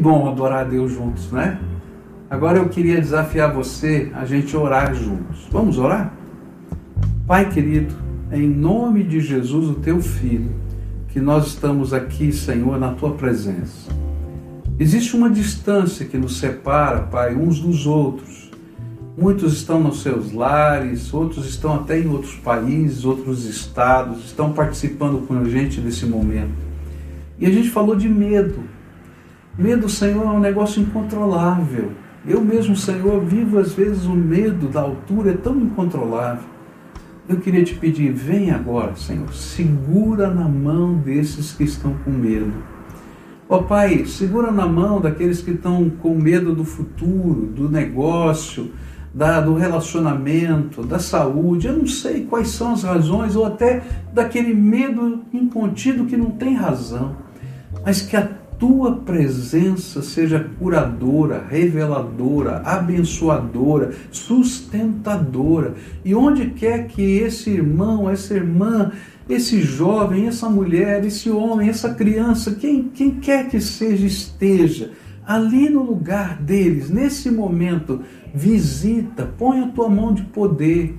bom 0.08 0.30
adorar 0.30 0.62
a 0.62 0.63
Deus 0.63 0.93
juntos, 0.93 1.30
né? 1.34 1.60
Agora 2.30 2.60
eu 2.60 2.70
queria 2.70 3.02
desafiar 3.02 3.54
você 3.54 4.10
a 4.13 4.24
gente 4.24 4.56
orar 4.56 4.96
juntos. 4.96 5.46
Vamos 5.52 5.78
orar? 5.78 6.13
Pai 7.28 7.50
querido, 7.50 7.93
em 8.32 8.48
nome 8.48 9.04
de 9.04 9.20
Jesus, 9.20 9.67
o 9.67 9.74
teu 9.74 10.02
filho, 10.02 10.50
que 11.10 11.20
nós 11.20 11.48
estamos 11.48 11.93
aqui, 11.93 12.32
Senhor, 12.32 12.80
na 12.80 12.93
tua 12.93 13.15
presença. 13.15 13.91
Existe 14.80 15.13
uma 15.13 15.30
distância 15.30 16.06
que 16.06 16.17
nos 16.17 16.38
separa, 16.39 17.02
Pai, 17.02 17.36
uns 17.36 17.60
dos 17.60 17.86
outros. 17.86 18.50
Muitos 19.17 19.52
estão 19.52 19.82
nos 19.82 20.02
seus 20.02 20.32
lares, 20.32 21.13
outros 21.13 21.50
estão 21.50 21.76
até 21.76 22.00
em 22.00 22.08
outros 22.08 22.36
países, 22.36 23.04
outros 23.04 23.43
estados, 23.43 24.24
estão 24.24 24.54
participando 24.54 25.28
com 25.28 25.38
a 25.38 25.43
gente 25.43 25.82
nesse 25.82 26.06
momento. 26.06 26.56
E 27.38 27.46
a 27.46 27.52
gente 27.52 27.70
falou 27.70 27.93
de 27.93 28.08
medo. 28.08 28.76
Medo, 29.58 29.89
Senhor, 29.89 30.24
é 30.24 30.30
um 30.30 30.39
negócio 30.39 30.80
incontrolável. 30.80 31.91
Eu 32.28 32.41
mesmo, 32.41 32.76
Senhor, 32.76 33.26
vivo 33.26 33.58
às 33.58 33.74
vezes 33.74 34.06
o 34.06 34.13
medo 34.13 34.67
da 34.67 34.82
altura, 34.82 35.32
é 35.32 35.34
tão 35.34 35.58
incontrolável. 35.58 36.43
Eu 37.28 37.38
queria 37.38 37.63
te 37.63 37.74
pedir, 37.74 38.13
vem 38.13 38.52
agora, 38.52 38.96
Senhor, 38.96 39.34
segura 39.34 40.30
na 40.30 40.48
mão 40.48 40.96
desses 41.00 41.54
que 41.54 41.63
estão 41.63 41.96
com 42.06 42.12
medo. 42.12 42.54
Ó 43.50 43.58
oh, 43.58 43.63
Pai, 43.63 44.06
segura 44.06 44.52
na 44.52 44.67
mão 44.67 45.02
daqueles 45.02 45.41
que 45.41 45.52
estão 45.52 45.89
com 45.89 46.13
medo 46.13 46.54
do 46.54 46.63
futuro, 46.63 47.48
do 47.48 47.67
negócio, 47.67 48.72
da, 49.12 49.41
do 49.41 49.56
relacionamento, 49.56 50.84
da 50.84 51.00
saúde. 51.00 51.67
Eu 51.67 51.78
não 51.78 51.88
sei 51.88 52.26
quais 52.26 52.50
são 52.50 52.74
as 52.74 52.84
razões, 52.84 53.36
ou 53.36 53.46
até 53.46 53.82
daquele 54.13 54.54
medo 54.54 55.24
incontido 55.34 56.06
que 56.06 56.15
não 56.15 56.30
tem 56.30 56.54
razão, 56.54 57.15
mas 57.84 58.02
que 58.02 58.15
a 58.15 58.37
tua 58.60 58.98
presença 58.98 60.02
seja 60.02 60.50
curadora, 60.58 61.46
reveladora, 61.50 62.62
abençoadora, 62.65 63.93
sustentadora. 64.12 65.76
E 66.04 66.15
onde 66.15 66.52
quer 66.52 66.88
que 66.88 67.02
esse 67.02 67.50
irmão, 67.52 68.10
essa 68.10 68.34
irmã, 68.34 68.91
esse 69.30 69.62
jovem, 69.62 70.28
essa 70.28 70.50
mulher, 70.50 71.06
esse 71.06 71.30
homem, 71.30 71.70
essa 71.70 71.93
criança, 71.93 72.56
quem, 72.56 72.84
quem 72.84 73.12
quer 73.12 73.48
que 73.48 73.60
seja, 73.60 74.06
esteja 74.06 74.91
ali 75.28 75.70
no 75.70 75.84
lugar 75.84 76.38
deles, 76.41 76.89
nesse 76.89 77.30
momento, 77.30 78.02
visita, 78.34 79.30
põe 79.38 79.60
a 79.60 79.67
tua 79.67 79.89
mão 79.89 80.13
de 80.13 80.22
poder. 80.24 80.98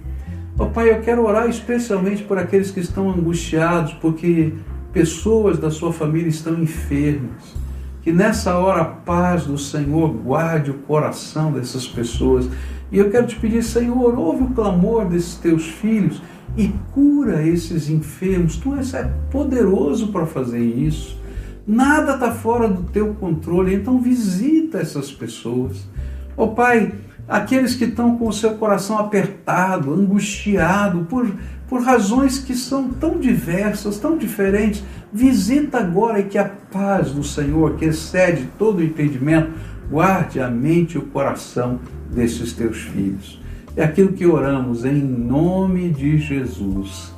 Oh, 0.59 0.67
Pai, 0.67 0.91
eu 0.91 1.01
quero 1.01 1.25
orar 1.25 1.49
especialmente 1.49 2.23
por 2.25 2.37
aqueles 2.37 2.71
que 2.71 2.81
estão 2.81 3.09
angustiados, 3.09 3.95
porque 3.95 4.53
pessoas 4.93 5.59
da 5.59 5.71
sua 5.71 5.93
família 5.93 6.29
estão 6.29 6.61
enfermas. 6.61 7.57
Que 8.03 8.13
nessa 8.13 8.57
hora 8.57 8.83
a 8.83 8.85
paz 8.85 9.45
do 9.45 9.59
Senhor 9.59 10.09
guarde 10.11 10.71
o 10.71 10.75
coração 10.75 11.53
dessas 11.53 11.87
pessoas. 11.87 12.49
E 12.91 12.99
eu 12.99 13.11
quero 13.11 13.27
te 13.27 13.37
pedir, 13.37 13.63
Senhor, 13.63 14.19
ouve 14.19 14.45
o 14.45 14.51
clamor 14.51 15.07
desses 15.07 15.35
teus 15.35 15.67
filhos 15.67 16.23
e 16.57 16.69
cura 16.93 17.47
esses 17.47 17.91
enfermos. 17.91 18.57
Tu 18.57 18.75
és 18.75 18.93
poderoso 19.31 20.09
para 20.09 20.27
fazer 20.27 20.63
isso. 20.63 21.19
Nada 21.67 22.15
está 22.15 22.33
fora 22.33 22.67
do 22.67 22.83
teu 22.85 23.15
controle, 23.15 23.75
então 23.75 24.01
visita 24.01 24.79
essas 24.79 25.13
pessoas. 25.13 25.87
Ó 26.35 26.45
oh, 26.45 26.49
Pai, 26.49 26.95
aqueles 27.29 27.75
que 27.75 27.85
estão 27.85 28.17
com 28.17 28.29
o 28.29 28.33
seu 28.33 28.55
coração 28.55 28.99
apertado, 28.99 29.93
angustiado, 29.93 31.07
por, 31.11 31.31
por 31.69 31.83
razões 31.83 32.39
que 32.39 32.55
são 32.55 32.89
tão 32.89 33.19
diversas, 33.19 33.99
tão 33.99 34.17
diferentes, 34.17 34.83
visita 35.13 35.79
agora 35.79 36.21
e 36.21 36.25
que 36.25 36.39
a 36.39 36.47
paz 36.47 37.11
do 37.11 37.23
Senhor, 37.23 37.77
que 37.77 37.85
excede 37.85 38.49
todo 38.59 38.79
o 38.79 38.83
entendimento, 38.83 39.51
guarde 39.91 40.41
a 40.41 40.49
mente 40.49 40.95
e 40.95 40.99
o 40.99 41.03
coração 41.03 41.79
desses 42.11 42.55
teus 42.55 42.79
filhos. 42.79 43.41
É 43.77 43.85
aquilo 43.85 44.13
que 44.13 44.27
oramos 44.27 44.85
em 44.85 45.01
nome 45.01 45.91
de 45.91 46.19
Jesus. 46.19 47.13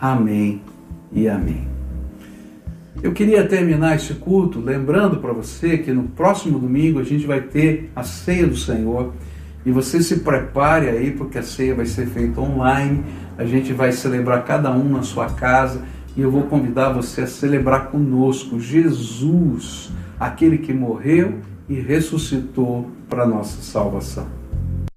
Amém 0.00 0.62
e 1.12 1.28
amém. 1.28 1.68
Eu 3.02 3.12
queria 3.12 3.46
terminar 3.46 3.96
esse 3.96 4.14
culto 4.14 4.58
lembrando 4.58 5.18
para 5.18 5.32
você 5.32 5.76
que 5.76 5.92
no 5.92 6.04
próximo 6.04 6.58
domingo 6.58 6.98
a 6.98 7.04
gente 7.04 7.26
vai 7.26 7.42
ter 7.42 7.90
a 7.94 8.02
ceia 8.02 8.46
do 8.46 8.56
Senhor 8.56 9.12
e 9.66 9.72
você 9.72 10.00
se 10.00 10.20
prepare 10.20 10.88
aí, 10.88 11.10
porque 11.10 11.38
a 11.38 11.42
ceia 11.42 11.74
vai 11.74 11.86
ser 11.86 12.06
feita 12.06 12.40
online. 12.40 13.04
A 13.36 13.44
gente 13.44 13.72
vai 13.72 13.90
celebrar 13.90 14.44
cada 14.44 14.70
um 14.70 14.88
na 14.88 15.02
sua 15.02 15.26
casa. 15.26 15.82
E 16.16 16.22
eu 16.22 16.30
vou 16.30 16.44
convidar 16.44 16.92
você 16.92 17.22
a 17.22 17.26
celebrar 17.26 17.88
conosco 17.88 18.60
Jesus, 18.60 19.90
aquele 20.20 20.58
que 20.58 20.72
morreu 20.72 21.40
e 21.68 21.74
ressuscitou 21.74 22.88
para 23.08 23.26
nossa 23.26 23.60
salvação. 23.60 24.35